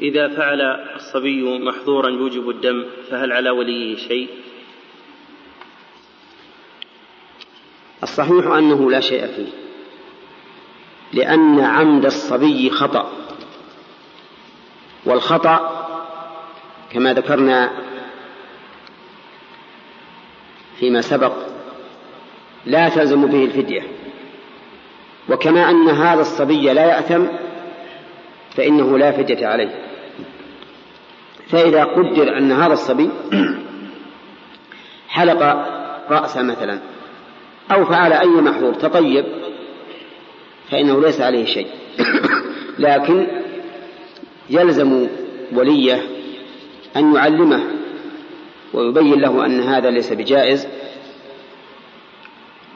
إذا 0.00 0.28
فعل 0.28 0.60
الصبي 0.96 1.58
محظورا 1.58 2.10
يوجب 2.10 2.50
الدم 2.50 2.84
فهل 3.10 3.32
على 3.32 3.50
وليه 3.50 3.96
شيء؟ 3.96 4.28
الصحيح 8.02 8.46
أنه 8.46 8.90
لا 8.90 9.00
شيء 9.00 9.26
فيه 9.26 9.46
لأن 11.12 11.60
عمد 11.60 12.04
الصبي 12.04 12.70
خطأ. 12.70 13.12
والخطأ 15.06 15.86
كما 16.92 17.14
ذكرنا 17.14 17.70
فيما 20.78 21.00
سبق 21.00 21.32
لا 22.66 22.88
تلزم 22.88 23.26
به 23.26 23.44
الفدية. 23.44 23.82
وكما 25.28 25.70
أن 25.70 25.88
هذا 25.88 26.20
الصبي 26.20 26.72
لا 26.72 26.84
يأثم 26.84 27.26
فإنه 28.56 28.98
لا 28.98 29.12
فدية 29.12 29.46
عليه. 29.46 29.85
فإذا 31.48 31.84
قدر 31.84 32.38
أن 32.38 32.52
هذا 32.52 32.72
الصبي 32.72 33.10
حلق 35.08 35.42
رأسه 36.10 36.42
مثلا 36.42 36.80
أو 37.70 37.84
فعل 37.84 38.12
أي 38.12 38.26
محظور 38.28 38.74
تطيب 38.74 39.24
فإنه 40.70 41.00
ليس 41.00 41.20
عليه 41.20 41.44
شيء. 41.44 41.66
لكن 42.78 43.26
يلزم 44.50 45.08
وليه 45.52 46.02
أن 46.96 47.14
يعلمه 47.14 47.62
ويبين 48.74 49.20
له 49.20 49.46
أن 49.46 49.60
هذا 49.60 49.90
ليس 49.90 50.12
بجائز. 50.12 50.68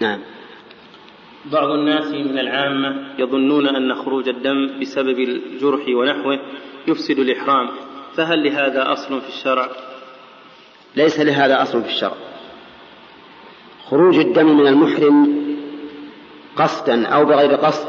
نعم. 0.00 0.20
بعض 1.52 1.68
الناس 1.68 2.06
من 2.06 2.38
العامة 2.38 3.14
يظنون 3.18 3.66
أن 3.66 3.94
خروج 3.94 4.28
الدم 4.28 4.80
بسبب 4.80 5.18
الجرح 5.18 5.88
ونحوه 5.88 6.38
يفسد 6.88 7.18
الإحرام. 7.18 7.70
فهل 8.16 8.44
لهذا 8.44 8.92
أصل 8.92 9.20
في 9.20 9.28
الشرع؟ 9.28 9.68
ليس 10.96 11.20
لهذا 11.20 11.62
أصل 11.62 11.82
في 11.82 11.88
الشرع 11.88 12.16
خروج 13.90 14.18
الدم 14.18 14.46
من 14.58 14.66
المحرم 14.66 15.40
قصدا 16.56 17.06
أو 17.06 17.24
بغير 17.24 17.54
قصد 17.54 17.88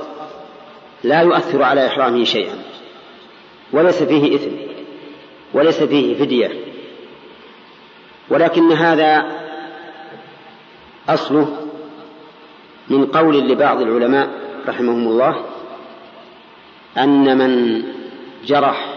لا 1.03 1.21
يؤثر 1.21 1.63
على 1.63 1.87
إحرامه 1.87 2.23
شيئا 2.23 2.55
وليس 3.73 4.03
فيه 4.03 4.35
إثم 4.35 4.51
وليس 5.53 5.83
فيه 5.83 6.15
فدية 6.15 6.51
ولكن 8.29 8.71
هذا 8.71 9.41
أصله 11.09 11.67
من 12.89 13.05
قول 13.05 13.49
لبعض 13.49 13.81
العلماء 13.81 14.29
رحمهم 14.67 15.07
الله 15.07 15.45
أن 16.97 17.37
من 17.37 17.83
جرح 18.45 18.90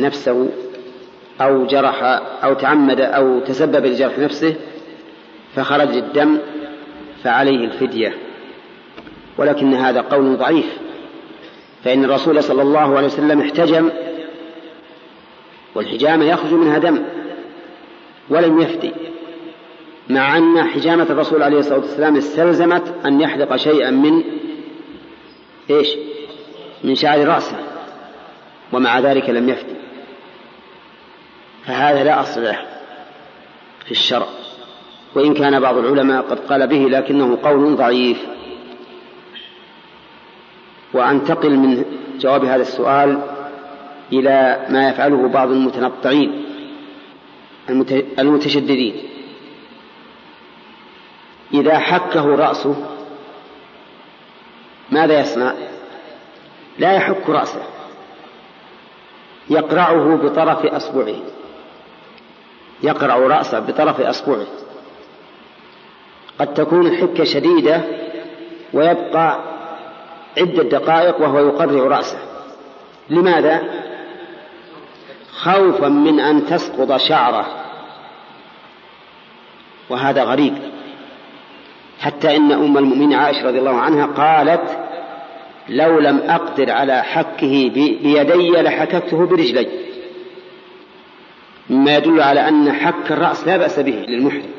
نفسه 0.00 0.48
أو 1.40 1.66
جرح 1.66 2.02
أو 2.44 2.54
تعمد 2.54 3.00
أو 3.00 3.40
تسبب 3.40 3.86
لجرح 3.86 4.18
نفسه 4.18 4.54
فخرج 5.54 5.96
الدم 5.96 6.38
فعليه 7.24 7.64
الفدية. 7.64 8.14
ولكن 9.38 9.74
هذا 9.74 10.00
قول 10.00 10.36
ضعيف 10.36 10.78
فإن 11.84 12.04
الرسول 12.04 12.42
صلى 12.42 12.62
الله 12.62 12.96
عليه 12.96 13.06
وسلم 13.06 13.40
احتجم 13.40 13.90
والحجامة 15.74 16.24
يخرج 16.24 16.52
منها 16.52 16.78
دم 16.78 17.02
ولم 18.30 18.60
يفدي 18.60 18.92
مع 20.10 20.36
أن 20.36 20.62
حجامة 20.62 21.06
الرسول 21.10 21.42
عليه 21.42 21.58
الصلاة 21.58 21.78
والسلام 21.78 22.16
استلزمت 22.16 22.94
أن 23.06 23.20
يحلق 23.20 23.56
شيئا 23.56 23.90
من 23.90 24.22
إيش؟ 25.70 25.88
من 26.84 26.94
شعر 26.94 27.28
رأسه 27.28 27.56
ومع 28.72 29.00
ذلك 29.00 29.30
لم 29.30 29.48
يفدي. 29.48 29.74
فهذا 31.66 32.04
لا 32.04 32.20
أصل 32.20 32.44
له 32.44 32.58
في 33.84 33.90
الشرع 33.90 34.26
وإن 35.14 35.34
كان 35.34 35.60
بعض 35.60 35.76
العلماء 35.76 36.22
قد 36.22 36.38
قال 36.38 36.66
به 36.66 36.76
لكنه 36.76 37.38
قول 37.42 37.76
ضعيف. 37.76 38.26
وأنتقل 40.92 41.56
من 41.56 41.84
جواب 42.18 42.44
هذا 42.44 42.62
السؤال 42.62 43.20
إلى 44.12 44.66
ما 44.68 44.88
يفعله 44.88 45.28
بعض 45.28 45.50
المتنطعين 45.50 46.44
المتشددين. 48.18 48.94
إذا 51.54 51.78
حكه 51.78 52.36
رأسه 52.36 52.76
ماذا 54.90 55.20
يصنع؟ 55.20 55.54
لا 56.78 56.92
يحك 56.92 57.28
رأسه 57.30 57.62
يقرعه 59.50 60.16
بطرف 60.16 60.66
أصبعه. 60.66 61.16
يقرع 62.84 63.16
رأسه 63.16 63.58
بطرف 63.60 64.00
أصبعه 64.00 64.46
قد 66.38 66.54
تكون 66.54 66.86
الحكة 66.86 67.24
شديدة 67.24 67.80
ويبقى 68.72 69.38
عدة 70.38 70.62
دقائق 70.62 71.20
وهو 71.20 71.38
يقرع 71.38 71.96
رأسه. 71.96 72.18
لماذا؟ 73.10 73.62
خوفا 75.32 75.88
من 75.88 76.20
أن 76.20 76.46
تسقط 76.46 76.96
شعره. 76.96 77.46
وهذا 79.90 80.24
غريب. 80.24 80.54
حتى 82.00 82.36
إن 82.36 82.52
أم 82.52 82.78
المؤمنين 82.78 83.12
عائشة 83.12 83.46
رضي 83.46 83.58
الله 83.58 83.76
عنها 83.76 84.06
قالت 84.06 84.78
لو 85.68 85.98
لم 85.98 86.18
أقدر 86.28 86.70
على 86.70 87.02
حكه 87.02 87.70
بيدي 87.74 88.50
لحككته 88.50 89.26
برجلي. 89.26 89.68
مما 91.70 91.96
يدل 91.96 92.22
على 92.22 92.48
أن 92.48 92.72
حك 92.72 93.12
الرأس 93.12 93.46
لا 93.46 93.56
بأس 93.56 93.80
به 93.80 94.04
للمحرم. 94.08 94.50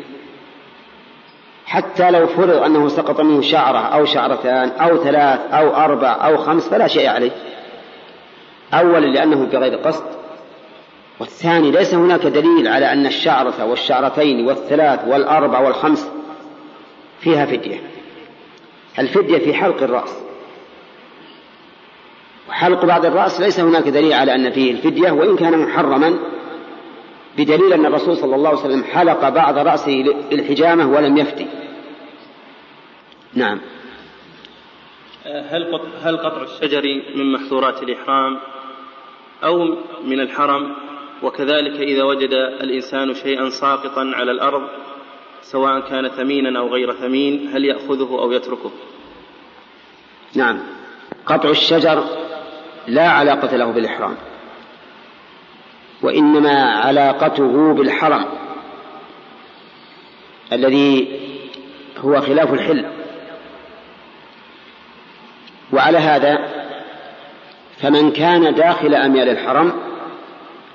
حتى 1.66 2.12
لو 2.12 2.28
فرض 2.28 2.64
أنه 2.64 2.88
سقط 2.88 3.22
منه 3.22 3.42
شعرة 3.42 3.80
أو 3.80 4.06
شعرتان 4.06 4.70
أو 4.70 5.04
ثلاث 5.04 5.40
أو 5.54 5.76
أربع 5.76 6.28
أو 6.28 6.38
خمس 6.38 6.70
فلا 6.70 6.88
شيء 6.88 7.10
عليه. 7.10 7.32
أولا 8.74 9.06
لأنه 9.06 9.46
بغير 9.46 9.76
قصد. 9.76 10.04
والثاني 11.20 11.72
ليس 11.72 11.94
هناك 11.94 12.26
دليل 12.26 12.68
على 12.68 12.94
أن 12.94 13.06
الشعرة 13.06 13.66
والشعرتين 13.66 14.48
والثلاث 14.48 15.00
والأربع 15.08 15.60
والخمس 15.60 16.10
فيها 17.20 17.46
فدية. 17.46 17.82
الفدية 19.00 19.38
في 19.38 19.54
حلق 19.54 19.84
الرأس. 19.84 20.16
وحلق 22.50 22.86
بعض 22.86 23.06
الرأس 23.06 23.42
ليس 23.42 23.60
هناك 23.60 23.88
دليل 23.88 24.14
على 24.14 24.36
أن 24.36 24.52
فيه 24.52 24.72
الفدية 24.72 25.12
وإن 25.12 25.38
كان 25.38 25.58
محرما 25.58 26.20
بدليل 27.38 27.74
أن 27.74 27.86
الرسول 27.86 28.18
صلى 28.18 28.36
الله 28.36 28.50
عليه 28.50 28.60
وسلم 28.60 28.84
حلق 28.84 29.30
بعض 29.30 29.58
رأسه 29.58 29.92
للحجامة 30.32 30.92
ولم 30.92 31.18
يفتي 31.18 31.48
نعم. 33.34 33.62
هل 35.26 35.80
هل 36.02 36.18
قطع 36.18 36.42
الشجر 36.42 37.02
من 37.16 37.32
محظورات 37.32 37.84
الإحرام 37.84 38.40
أو 39.44 39.78
من 40.04 40.20
الحرم؟ 40.20 40.76
وكذلك 41.24 41.80
إذا 41.80 42.04
وجد 42.04 42.34
الإنسان 42.34 43.14
شيئا 43.14 43.50
ساقطا 43.50 44.12
على 44.16 44.32
الأرض 44.32 44.62
سواء 45.42 45.80
كان 45.80 46.08
ثمينا 46.08 46.60
أو 46.60 46.68
غير 46.68 46.94
ثمين 46.94 47.50
هل 47.54 47.66
يأخذه 47.66 48.20
أو 48.20 48.32
يتركه؟ 48.32 48.72
نعم. 50.36 50.60
قطع 51.26 51.50
الشجر 51.50 52.04
لا 52.88 53.10
علاقة 53.10 53.56
له 53.56 53.72
بالإحرام. 53.72 54.16
وإنما 56.02 56.72
علاقته 56.72 57.74
بالحرم 57.74 58.26
الذي 60.54 61.20
هو 62.00 62.22
خلاف 62.22 62.54
الحل. 62.54 62.86
وعلى 65.74 65.98
هذا 65.98 66.40
فمن 67.78 68.12
كان 68.12 68.56
داخل 68.56 68.96
أميال 68.96 69.30
الحرم 69.30 69.74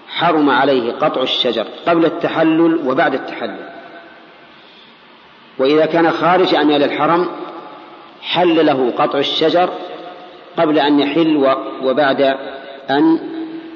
حرم 0.08 0.50
عليه 0.50 0.92
قطع 0.92 1.22
الشجر 1.22 1.66
قبل 1.86 2.04
التحلل 2.04 2.88
وبعد 2.88 3.14
التحلل. 3.14 3.68
وإذا 5.58 5.86
كان 5.86 6.10
خارج 6.10 6.54
أميال 6.54 6.82
الحرم 6.82 7.28
حل 8.22 8.66
له 8.66 8.92
قطع 8.98 9.18
الشجر 9.18 9.70
قبل 10.56 10.78
أن 10.78 11.00
يحل 11.00 11.56
وبعد 11.82 12.36
أن 12.90 13.18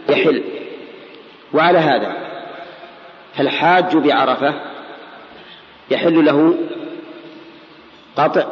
يحل. 0.08 0.42
وعلى 1.54 1.78
هذا 1.78 2.16
فالحاج 3.34 3.96
بعرفة 3.96 4.54
يحل 5.90 6.24
له 6.24 6.54
قطع 8.16 8.46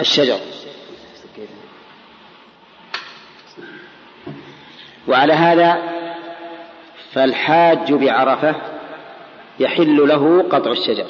الشجر. 0.00 0.38
وعلى 5.08 5.32
هذا 5.32 5.82
فالحاج 7.12 7.92
بعرفة 7.92 8.54
يحل 9.60 10.08
له 10.08 10.42
قطع 10.42 10.70
الشجر. 10.70 11.06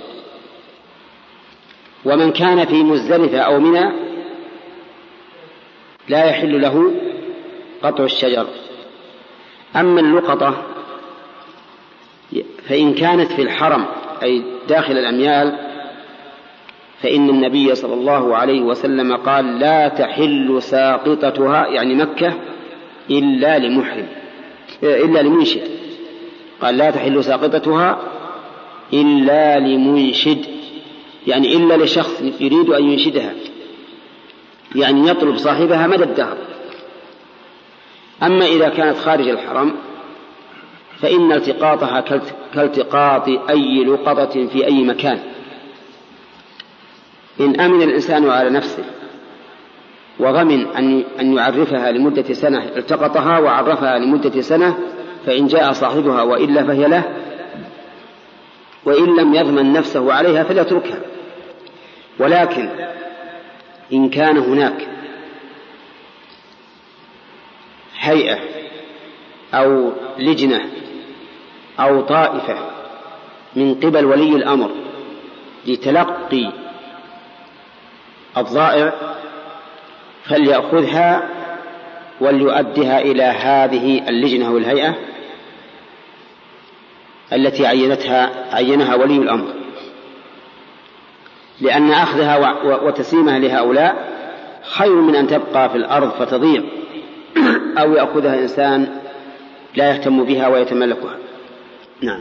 ومن 2.05 2.33
كان 2.33 2.65
في 2.67 2.83
مزدلفة 2.83 3.39
أو 3.39 3.61
منى 3.61 3.93
لا 6.09 6.25
يحل 6.25 6.63
له 6.63 6.91
قطع 7.83 8.05
الشجر. 8.05 8.47
أما 9.77 10.01
اللقطة 10.01 10.76
فإن 12.69 12.95
كانت 12.95 13.33
في 13.33 13.43
الحرم 13.43 13.85
أي 14.23 14.43
داخل 14.69 14.93
الأميال 14.93 15.59
فإن 17.03 17.31
النبي 17.31 17.75
صلى 17.75 17.95
الله 17.95 18.37
عليه 18.37 18.61
وسلم 18.61 19.17
قال 19.17 19.59
لا 19.59 19.89
تحل 19.89 20.63
ساقطتها 20.63 21.67
يعني 21.67 21.95
مكة 21.95 22.35
إلا 23.11 23.59
لمحرم 23.59 24.07
إلا 24.83 25.23
لمنشد. 25.23 25.69
قال 26.63 26.77
لا 26.77 26.91
تحل 26.91 27.25
ساقطتها 27.25 27.99
إلا 28.93 29.59
لمنشد. 29.59 30.47
يعني 31.27 31.57
إلا 31.57 31.85
لشخص 31.85 32.23
يريد 32.41 32.71
أن 32.71 32.85
ينشدها 32.85 33.33
يعني 34.75 35.09
يطلب 35.09 35.37
صاحبها 35.37 35.87
مدى 35.87 36.05
الدهر. 36.05 36.37
أما 38.23 38.47
إذا 38.47 38.69
كانت 38.69 38.99
خارج 38.99 39.29
الحرم 39.29 39.77
فإن 41.01 41.33
التقاطها 41.33 42.01
كالتقاط 42.55 43.29
أي 43.29 43.85
لقطة 43.85 44.47
في 44.47 44.67
أي 44.67 44.85
مكان. 44.85 45.19
إن 47.41 47.61
أمن 47.61 47.83
الإنسان 47.83 48.31
على 48.31 48.51
نفسه 48.51 48.85
وغمن 50.19 50.67
أن 50.67 51.05
أن 51.21 51.37
يعرفها 51.37 51.93
لمدة 51.93 52.35
سنة 52.35 52.65
التقطها 52.77 53.39
وعرفها 53.39 53.99
لمدة 53.99 54.41
سنة 54.41 54.79
فإن 55.27 55.47
جاء 55.47 55.73
صاحبها 55.73 56.23
وإلا 56.23 56.65
فهي 56.65 56.89
له 56.89 57.03
وإن 58.85 59.17
لم 59.17 59.35
يضمن 59.35 59.73
نفسه 59.73 60.13
عليها 60.13 60.45
فليتركها. 60.45 61.01
ولكن 62.19 62.69
إن 63.93 64.11
كان 64.11 64.39
هناك 64.39 64.89
هيئة 67.99 68.39
أو 69.55 69.93
لجنة 70.19 70.61
أو 71.81 72.01
طائفة 72.01 72.57
من 73.57 73.75
قبل 73.75 74.05
ولي 74.05 74.37
الأمر 74.37 74.71
لتلقي 75.67 76.53
الضائع 78.37 78.93
فليأخذها 80.25 81.29
وليؤدها 82.21 83.01
إلى 83.01 83.23
هذه 83.23 84.09
اللجنة 84.09 84.49
أو 84.49 84.59
الهيئة 84.59 84.95
التي 87.33 87.67
عينتها 87.67 88.31
عينها 88.53 88.95
ولي 88.95 89.17
الأمر. 89.17 89.47
لأن 91.61 91.91
أخذها 91.91 92.53
وتسليمها 92.65 93.39
لهؤلاء 93.39 94.17
خير 94.63 94.95
من 94.95 95.17
أن 95.17 95.27
تبقى 95.27 95.71
في 95.71 95.77
الأرض 95.77 96.11
فتضيع 96.11 96.63
أو 97.79 97.93
يأخذها 97.93 98.39
إنسان 98.39 98.89
لا 99.75 99.91
يهتم 99.91 100.25
بها 100.25 100.49
ويتملكها. 100.49 101.17
نعم. 102.03 102.21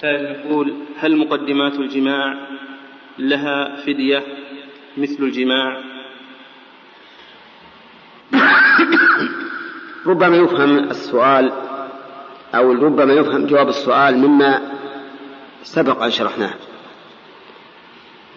سائل 0.00 0.24
يقول 0.24 0.74
هل 0.96 1.16
مقدمات 1.16 1.74
الجماع 1.74 2.48
لها 3.18 3.76
فدية 3.76 4.22
مثل 4.96 5.24
الجماع؟ 5.24 5.80
ربما 10.06 10.36
يفهم 10.36 10.78
السؤال 10.78 11.52
أو 12.54 12.72
ربما 12.72 13.12
يفهم 13.12 13.46
جواب 13.46 13.68
السؤال 13.68 14.18
مما 14.18 14.60
سبق 15.62 16.02
أن 16.02 16.10
شرحناه. 16.10 16.54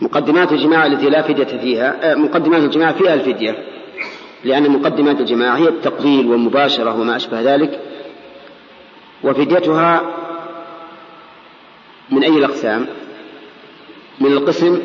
مقدمات 0.02 0.52
الجماع 0.52 0.86
التي 0.86 1.10
لا 1.10 1.22
فدية 1.22 1.58
فيها 1.58 2.12
آه، 2.12 2.16
مقدمات 2.16 2.64
الجماع 2.64 2.92
فيها 2.92 3.14
الفدية 3.14 3.64
لأن 4.44 4.70
مقدمات 4.70 5.20
الجماع 5.20 5.56
هي 5.56 5.70
التقبيل 5.70 6.28
والمباشرة 6.28 7.00
وما 7.00 7.16
أشبه 7.16 7.42
ذلك. 7.42 7.80
وفديتها 9.24 10.02
من 12.10 12.24
أي 12.24 12.38
الأقسام؟ 12.38 12.88
من 14.20 14.32
القسم 14.32 14.82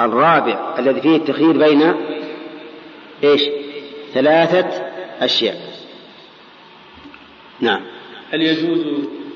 الرابع 0.00 0.74
الذي 0.78 1.00
فيه 1.00 1.16
التخيير 1.16 1.58
بين 1.58 1.94
إيش؟ 3.24 3.42
ثلاثة 4.14 4.68
أشياء. 5.20 5.56
نعم. 7.60 7.80
هل 8.32 8.42
يجوز 8.42 8.84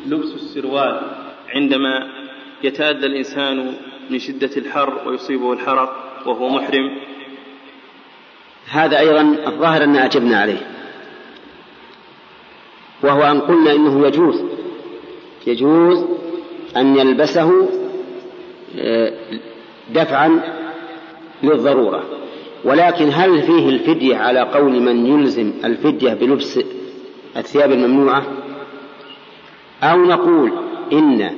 لبس 0.07 0.35
السروال 0.35 1.01
عندما 1.55 2.09
يتأذى 2.63 3.07
الإنسان 3.07 3.77
من 4.11 4.19
شدة 4.19 4.51
الحر 4.57 5.09
ويصيبه 5.09 5.53
الحرق 5.53 6.23
وهو 6.27 6.49
محرم؟ 6.49 6.97
هذا 8.71 8.99
أيضا 8.99 9.37
الظاهر 9.47 9.85
أن 9.85 9.97
أجبنا 9.97 10.41
عليه. 10.41 10.70
وهو 13.03 13.23
أن 13.23 13.41
قلنا 13.41 13.73
إنه 13.73 14.07
يجوز. 14.07 14.45
يجوز 15.47 16.05
أن 16.77 16.97
يلبسه 16.97 17.69
آه، 18.79 19.13
دفعا 19.95 20.41
للضرورة. 21.43 22.05
ولكن 22.65 23.11
هل 23.13 23.43
فيه 23.43 23.69
الفدية 23.69 24.17
على 24.17 24.41
قول 24.41 24.81
من 24.81 25.07
يلزم 25.07 25.53
الفدية 25.65 26.15
بلبس 26.15 26.61
الثياب 27.37 27.73
الممنوعة؟ 27.73 28.27
أو 29.83 30.05
نقول 30.05 30.53
إن 30.93 31.31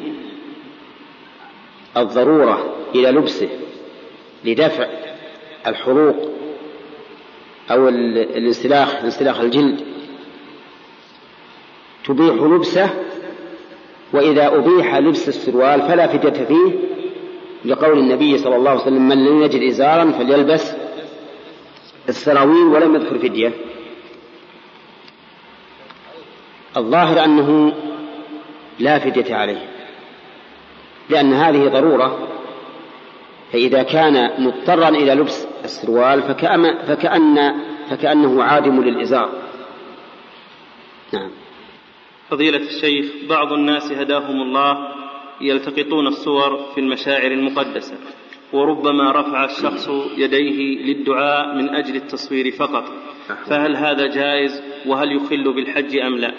الضرورة 1.97 2.75
إلى 2.95 3.11
لبسه 3.11 3.49
لدفع 4.45 4.87
الحروق 5.67 6.31
أو 7.71 7.89
الانسلاخ 7.89 8.95
انسلاخ 9.05 9.41
الجلد 9.41 9.81
تبيح 12.05 12.35
لبسه 12.35 12.91
وإذا 14.13 14.47
أبيح 14.47 14.95
لبس 14.95 15.29
السروال 15.29 15.83
فلا 15.83 16.07
فدية 16.07 16.45
فيه 16.45 16.73
لقول 17.65 17.99
النبي 17.99 18.39
صلى 18.39 18.57
الله 18.57 18.71
عليه 18.71 18.81
وسلم 18.81 19.09
من 19.09 19.25
لم 19.25 19.43
يجد 19.43 19.63
إزارا 19.63 20.13
فليلبس 20.13 20.73
السراويل 22.09 22.67
ولم 22.67 22.95
يذكر 22.95 23.19
فدية. 23.19 23.53
الظاهر 26.77 27.25
أنه 27.25 27.73
لا 28.79 28.99
فدية 28.99 29.35
عليه 29.35 29.69
لأن 31.11 31.33
هذه 31.33 31.69
ضرورة 31.69 32.29
فإذا 33.53 33.83
كان 33.83 34.31
مضطرا 34.39 34.89
إلى 34.89 35.15
لبس 35.15 35.47
السروال 35.65 36.23
فكأن, 36.23 36.79
فكأن 36.87 37.55
فكأنه 37.91 38.43
عادم 38.43 38.83
للإزار. 38.83 39.31
نعم. 41.13 41.42
فضيلة 42.33 42.59
الشيخ 42.59 43.07
بعض 43.29 43.53
الناس 43.53 43.93
هداهم 43.93 44.43
الله 44.43 44.89
يلتقطون 45.41 46.07
الصور 46.07 46.73
في 46.75 46.81
المشاعر 46.81 47.31
المقدسة 47.33 47.95
وربما 48.53 49.13
رفع 49.13 49.45
الشخص 49.45 49.89
يديه 50.17 50.79
للدعاء 50.83 51.55
من 51.55 51.69
أجل 51.69 51.97
التصوير 51.97 52.51
فقط. 52.51 52.85
فهل 53.47 53.77
هذا 53.77 54.07
جائز؟ 54.07 54.63
وهل 54.87 55.17
يخل 55.17 55.53
بالحج 55.53 55.97
أم 55.97 56.19
لا؟ 56.19 56.33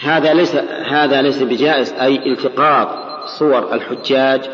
هذا 0.00 0.34
ليس 0.34 0.56
هذا 0.90 1.22
ليس 1.22 1.42
بجائز 1.42 1.92
أي 1.92 2.32
التقاط 2.32 2.88
صور 3.38 3.74
الحجاج 3.74 4.50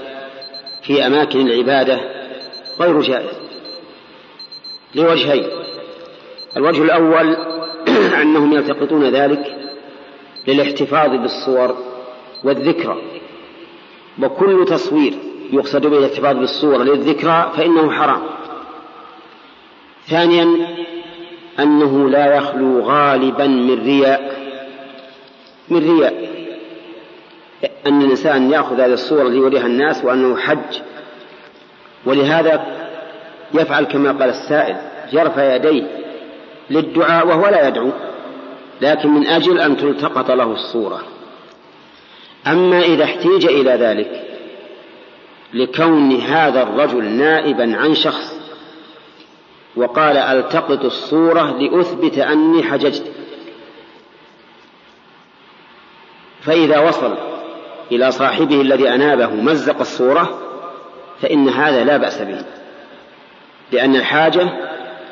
في 0.83 1.07
أماكن 1.07 1.41
العبادة 1.41 2.01
غير 2.81 3.01
جائز. 3.01 3.37
لوجهين. 4.95 5.47
الوجه 6.57 6.83
الأول 6.83 7.37
أنهم 8.23 8.53
يلتقطون 8.53 9.05
ذلك 9.05 9.56
للاحتفاظ 10.47 11.11
بالصور 11.11 11.77
والذكرى. 12.45 13.03
وكل 14.23 14.65
تصوير 14.69 15.15
يقصد 15.53 15.87
به 15.87 15.99
الاحتفاظ 15.99 16.37
بالصور 16.37 16.83
للذكرى 16.83 17.53
فإنه 17.57 17.91
حرام. 17.91 18.23
ثانيا 20.09 20.49
أنه 21.59 22.09
لا 22.09 22.37
يخلو 22.37 22.81
غالبا 22.81 23.47
من 23.47 23.85
رياء. 23.85 24.37
من 25.69 25.99
رياء. 25.99 26.37
أن 27.87 28.03
الإنسان 28.03 28.51
يأخذ 28.51 28.81
هذه 28.81 28.93
الصورة 28.93 29.29
ليريها 29.29 29.67
الناس 29.67 30.05
وأنه 30.05 30.37
حج. 30.37 30.81
ولهذا 32.07 32.67
يفعل 33.55 33.85
كما 33.85 34.13
قال 34.13 34.29
السائل 34.29 34.77
يرفع 35.13 35.55
يديه 35.55 35.83
للدعاء 36.71 37.27
وهو 37.27 37.49
لا 37.49 37.69
يدعو. 37.69 37.91
لكن 38.81 39.09
من 39.09 39.27
أجل 39.27 39.61
أن 39.61 39.77
تلتقط 39.77 40.31
له 40.31 40.53
الصورة. 40.53 41.03
أما 42.47 42.81
إذا 42.83 43.05
احتيج 43.05 43.47
إلى 43.47 43.71
ذلك 43.71 44.23
لكون 45.55 46.13
هذا 46.13 46.63
الرجل 46.63 47.05
نائبا 47.05 47.77
عن 47.77 47.95
شخص 47.95 48.37
وقال 49.77 50.17
ألتقط 50.17 50.85
الصورة 50.85 51.59
لأثبت 51.59 52.19
أني 52.19 52.63
حججت. 52.63 53.13
فإذا 56.41 56.79
وصل 56.79 57.15
إلى 57.93 58.11
صاحبه 58.11 58.61
الذي 58.61 58.89
أنابه 58.89 59.31
مزق 59.31 59.81
الصورة 59.81 60.39
فإن 61.21 61.49
هذا 61.49 61.85
لا 61.85 61.97
بأس 61.97 62.23
به 62.23 62.45
لأن 63.73 63.97
الحاجة 63.97 64.49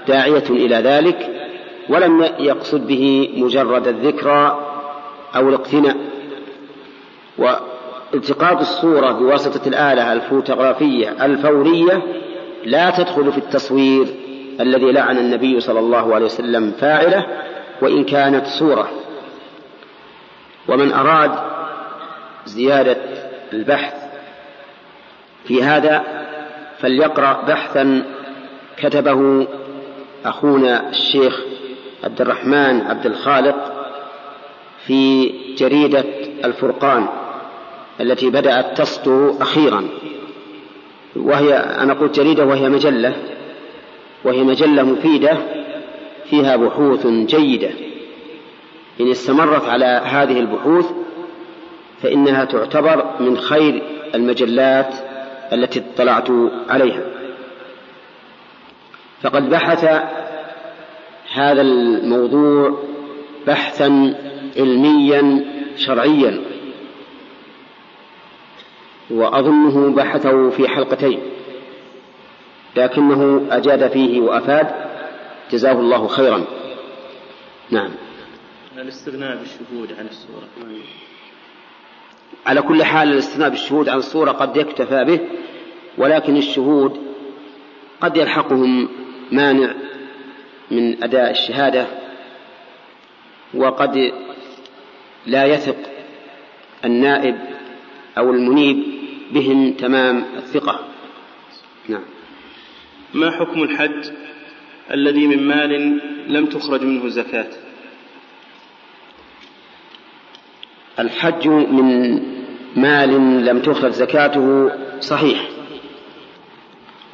داعية 0.08 0.44
إلى 0.50 0.76
ذلك 0.76 1.43
ولم 1.88 2.28
يقصد 2.38 2.86
به 2.86 3.34
مجرد 3.36 3.88
الذكرى 3.88 4.66
أو 5.36 5.48
الاقتناء. 5.48 5.96
والتقاط 7.38 8.60
الصورة 8.60 9.12
بواسطة 9.12 9.68
الآلة 9.68 10.12
الفوتوغرافية 10.12 11.24
الفورية 11.24 12.02
لا 12.64 12.90
تدخل 12.90 13.32
في 13.32 13.38
التصوير 13.38 14.06
الذي 14.60 14.92
لعن 14.92 15.18
النبي 15.18 15.60
صلى 15.60 15.80
الله 15.80 16.14
عليه 16.14 16.24
وسلم 16.24 16.70
فاعله 16.70 17.26
وإن 17.82 18.04
كانت 18.04 18.46
صورة. 18.46 18.90
ومن 20.68 20.92
أراد 20.92 21.30
زيادة 22.46 22.96
البحث 23.52 23.94
في 25.44 25.62
هذا 25.62 26.02
فليقرأ 26.78 27.42
بحثا 27.48 28.04
كتبه 28.76 29.46
أخونا 30.24 30.88
الشيخ 30.88 31.44
عبد 32.04 32.20
الرحمن 32.20 32.80
عبد 32.80 33.06
الخالق 33.06 33.72
في 34.86 35.32
جريدة 35.56 36.04
الفرقان 36.44 37.06
التي 38.00 38.30
بدأت 38.30 38.78
تصدر 38.78 39.34
أخيرا. 39.40 39.88
وهي 41.16 41.54
أنا 41.56 41.92
قلت 41.92 42.20
جريدة 42.20 42.44
وهي 42.44 42.68
مجلة 42.68 43.14
وهي 44.24 44.42
مجلة 44.42 44.82
مفيدة 44.82 45.38
فيها 46.30 46.56
بحوث 46.56 47.06
جيدة. 47.06 47.70
إن 49.00 49.10
استمرت 49.10 49.68
على 49.68 50.00
هذه 50.04 50.40
البحوث 50.40 50.86
فإنها 52.02 52.44
تعتبر 52.44 53.04
من 53.20 53.38
خير 53.38 53.82
المجلات 54.14 54.94
التي 55.52 55.82
اطلعت 55.94 56.28
عليها. 56.68 57.02
فقد 59.22 59.50
بحث 59.50 59.84
هذا 61.34 61.60
الموضوع 61.60 62.82
بحثا 63.46 64.14
علميا 64.56 65.44
شرعيا. 65.76 66.40
وأظنه 69.10 69.94
بحثه 69.94 70.50
في 70.50 70.68
حلقتين. 70.68 71.20
لكنه 72.76 73.46
أجاد 73.50 73.90
فيه 73.90 74.20
وأفاد. 74.20 74.66
جزاه 75.50 75.72
الله 75.72 76.08
خيرا. 76.08 76.44
نعم. 77.70 77.90
الاستغناء 78.78 79.36
بالشهود 79.36 79.98
عن 79.98 80.06
الصورة. 80.06 80.48
على 82.46 82.62
كل 82.62 82.84
حال 82.84 83.12
الاستثناء 83.12 83.48
بالشهود 83.48 83.88
عن 83.88 83.98
الصورة 83.98 84.32
قد 84.32 84.56
يكتفى 84.56 85.04
به 85.04 85.20
ولكن 85.98 86.36
الشهود 86.36 87.00
قد 88.00 88.16
يلحقهم 88.16 88.88
مانع 89.32 89.74
من 90.70 91.02
أداء 91.02 91.30
الشهادة 91.30 91.86
وقد 93.54 94.12
لا 95.26 95.44
يثق 95.44 95.76
النائب 96.84 97.36
أو 98.18 98.30
المنيب 98.30 98.84
بهم 99.30 99.72
تمام 99.72 100.24
الثقة. 100.36 100.80
نعم. 101.88 102.04
ما 103.14 103.30
حكم 103.30 103.62
الحج 103.62 104.10
الذي 104.90 105.26
من 105.26 105.42
مال 105.48 106.00
لم 106.28 106.46
تخرج 106.46 106.82
منه 106.82 107.08
زكاة؟ 107.08 107.46
الحج 110.98 111.48
من 111.48 112.20
مال 112.76 113.10
لم 113.44 113.58
تخرج 113.58 113.92
زكاته 113.92 114.70
صحيح 115.00 115.48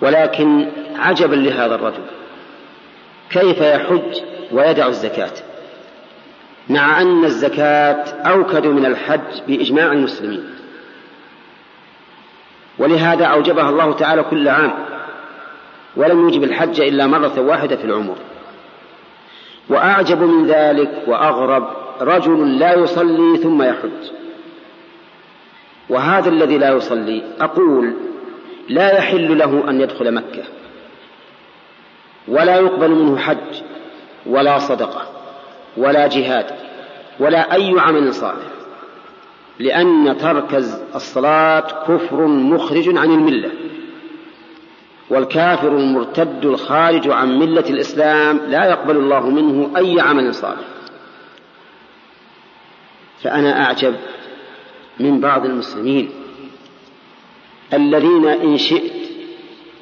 ولكن 0.00 0.68
عجبا 0.96 1.34
لهذا 1.34 1.74
الرجل. 1.74 2.19
كيف 3.30 3.60
يحج 3.60 4.22
ويدع 4.52 4.86
الزكاة. 4.86 5.32
مع 6.68 7.00
أن 7.00 7.24
الزكاة 7.24 8.04
أوكد 8.22 8.66
من 8.66 8.86
الحج 8.86 9.40
بإجماع 9.48 9.92
المسلمين. 9.92 10.44
ولهذا 12.78 13.24
أوجبها 13.24 13.70
الله 13.70 13.92
تعالى 13.92 14.22
كل 14.22 14.48
عام. 14.48 14.74
ولم 15.96 16.20
يوجب 16.20 16.44
الحج 16.44 16.80
إلا 16.80 17.06
مرة 17.06 17.40
واحدة 17.40 17.76
في 17.76 17.84
العمر. 17.84 18.16
وأعجب 19.68 20.22
من 20.22 20.46
ذلك 20.46 20.90
وأغرب 21.06 21.68
رجل 22.00 22.58
لا 22.58 22.74
يصلي 22.74 23.38
ثم 23.38 23.62
يحج. 23.62 24.10
وهذا 25.88 26.28
الذي 26.28 26.58
لا 26.58 26.70
يصلي 26.70 27.22
أقول 27.40 27.94
لا 28.68 28.98
يحل 28.98 29.38
له 29.38 29.70
أن 29.70 29.80
يدخل 29.80 30.14
مكة. 30.14 30.42
ولا 32.28 32.56
يقبل 32.56 32.90
منه 32.90 33.18
حج 33.18 33.62
ولا 34.26 34.58
صدقة 34.58 35.02
ولا 35.76 36.06
جهاد 36.06 36.46
ولا 37.20 37.54
أي 37.54 37.74
عمل 37.78 38.14
صالح 38.14 38.46
لأن 39.58 40.16
ترك 40.18 40.54
الصلاة 40.94 41.84
كفر 41.88 42.26
مخرج 42.26 42.96
عن 42.96 43.10
الملة 43.10 43.50
والكافر 45.10 45.76
المرتد 45.76 46.44
الخارج 46.44 47.08
عن 47.08 47.38
ملة 47.38 47.70
الإسلام 47.70 48.40
لا 48.48 48.64
يقبل 48.64 48.96
الله 48.96 49.30
منه 49.30 49.70
أي 49.76 50.00
عمل 50.00 50.34
صالح. 50.34 50.66
فأنا 53.22 53.64
أعجب 53.64 53.96
من 55.00 55.20
بعض 55.20 55.44
المسلمين 55.44 56.10
الذين 57.72 58.26
إن 58.26 58.58
شئت 58.58 58.92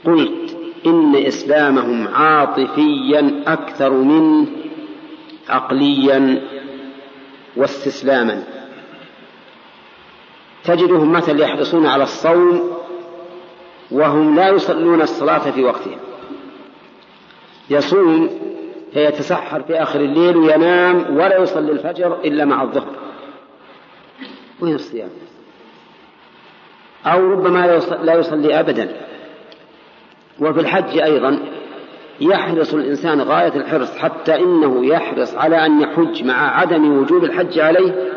قلت 0.05 0.48
إن 0.87 1.17
إسلامهم 1.17 2.09
عاطفيا 2.09 3.43
أكثر 3.47 3.91
منه 3.91 4.47
عقليا 5.49 6.43
واستسلاما. 7.57 8.45
تجدهم 10.65 11.13
مثلا 11.13 11.41
يحرصون 11.41 11.87
على 11.87 12.03
الصوم 12.03 12.79
وهم 13.91 14.37
لا 14.37 14.49
يصلون 14.49 15.03
الصلاة 15.03 15.51
في 15.51 15.65
وقتها 15.65 15.99
يصوم 17.71 18.31
فيتسحر 18.93 19.63
في 19.63 19.83
آخر 19.83 20.01
الليل 20.01 20.37
وينام 20.37 21.17
ولا 21.17 21.39
يصلي 21.43 21.73
الفجر 21.73 22.21
إلا 22.25 22.45
مع 22.45 22.63
الظهر 22.63 22.95
وين 24.61 24.75
الصيام 24.75 25.11
أو 27.07 27.31
ربما 27.31 27.81
لا 28.03 28.15
يصلي 28.15 28.61
أبدا. 28.61 29.08
وفي 30.41 30.61
الحج 30.61 30.99
أيضا 30.99 31.39
يحرص 32.21 32.75
الإنسان 32.75 33.21
غاية 33.21 33.57
الحرص 33.57 33.97
حتى 33.97 34.37
إنه 34.37 34.87
يحرص 34.87 35.35
على 35.35 35.67
أن 35.67 35.81
يحج 35.81 36.25
مع 36.25 36.61
عدم 36.61 36.99
وجوب 36.99 37.25
الحج 37.25 37.59
عليه 37.59 38.13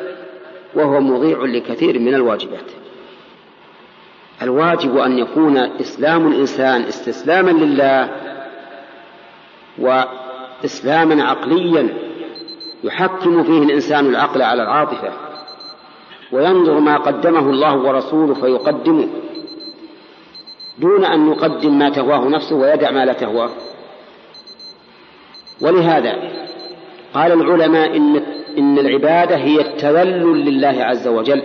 وهو 0.75 0.99
مضيع 0.99 1.45
لكثير 1.45 1.99
من 1.99 2.13
الواجبات. 2.13 2.71
الواجب 4.41 4.97
أن 4.97 5.17
يكون 5.17 5.57
إسلام 5.57 6.27
الإنسان 6.27 6.81
استسلاما 6.81 7.51
لله 7.51 8.09
وإسلاما 9.79 11.23
عقليا 11.23 11.89
يحكم 12.83 13.43
فيه 13.43 13.63
الإنسان 13.63 14.05
العقل 14.05 14.41
على 14.41 14.63
العاطفة 14.63 15.09
وينظر 16.31 16.79
ما 16.79 16.97
قدمه 16.97 17.49
الله 17.49 17.75
ورسوله 17.75 18.33
فيقدمه. 18.33 19.07
دون 20.77 21.05
أن 21.05 21.31
يقدم 21.31 21.79
ما 21.79 21.89
تهواه 21.89 22.27
نفسه 22.27 22.55
ويدع 22.55 22.91
ما 22.91 23.05
لا 23.05 23.13
تهواه. 23.13 23.49
ولهذا 25.61 26.15
قال 27.13 27.31
العلماء 27.31 27.97
إن 27.97 28.21
إن 28.57 28.79
العبادة 28.79 29.35
هي 29.35 29.61
التذلل 29.61 30.45
لله 30.45 30.83
عز 30.83 31.07
وجل 31.07 31.43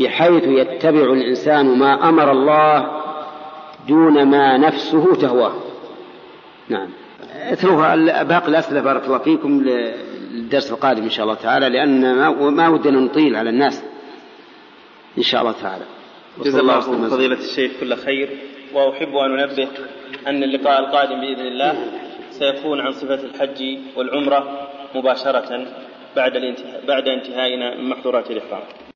بحيث 0.00 0.44
يتبع 0.44 1.12
الإنسان 1.12 1.78
ما 1.78 2.08
أمر 2.08 2.32
الله 2.32 3.00
دون 3.88 4.22
ما 4.22 4.56
نفسه 4.56 5.14
تهواه. 5.14 5.52
نعم. 6.68 6.88
اتركوا 7.34 8.22
باقي 8.22 8.48
الأسئلة 8.48 8.80
بارك 8.80 9.04
الله 9.04 9.18
فيكم 9.18 9.62
للدرس 9.62 10.70
القادم 10.70 11.02
إن 11.02 11.10
شاء 11.10 11.24
الله 11.24 11.34
تعالى 11.34 11.68
لأن 11.68 12.14
ما 12.50 12.68
ودنا 12.68 13.00
نطيل 13.00 13.36
على 13.36 13.50
الناس 13.50 13.82
إن 15.18 15.22
شاء 15.22 15.40
الله 15.40 15.54
تعالى. 15.62 15.84
جزا 16.38 16.60
الله 16.60 16.80
فضيلة 17.08 17.38
الشيخ 17.38 17.72
كل 17.80 17.96
خير. 17.96 18.28
وأحب 18.74 19.16
أن 19.16 19.40
أنبه 19.40 19.68
أن 20.26 20.42
اللقاء 20.42 20.80
القادم 20.80 21.20
بإذن 21.20 21.46
الله 21.46 21.74
سيكون 22.30 22.80
عن 22.80 22.92
صفة 22.92 23.14
الحج 23.14 23.78
والعمرة 23.96 24.68
مباشرة 24.94 25.66
بعد 26.16 26.36
الانتهاء 26.36 26.86
بعد 26.86 27.08
انتهائنا 27.08 27.74
من 27.74 27.88
محظورات 27.88 28.30
الإحرام. 28.30 28.89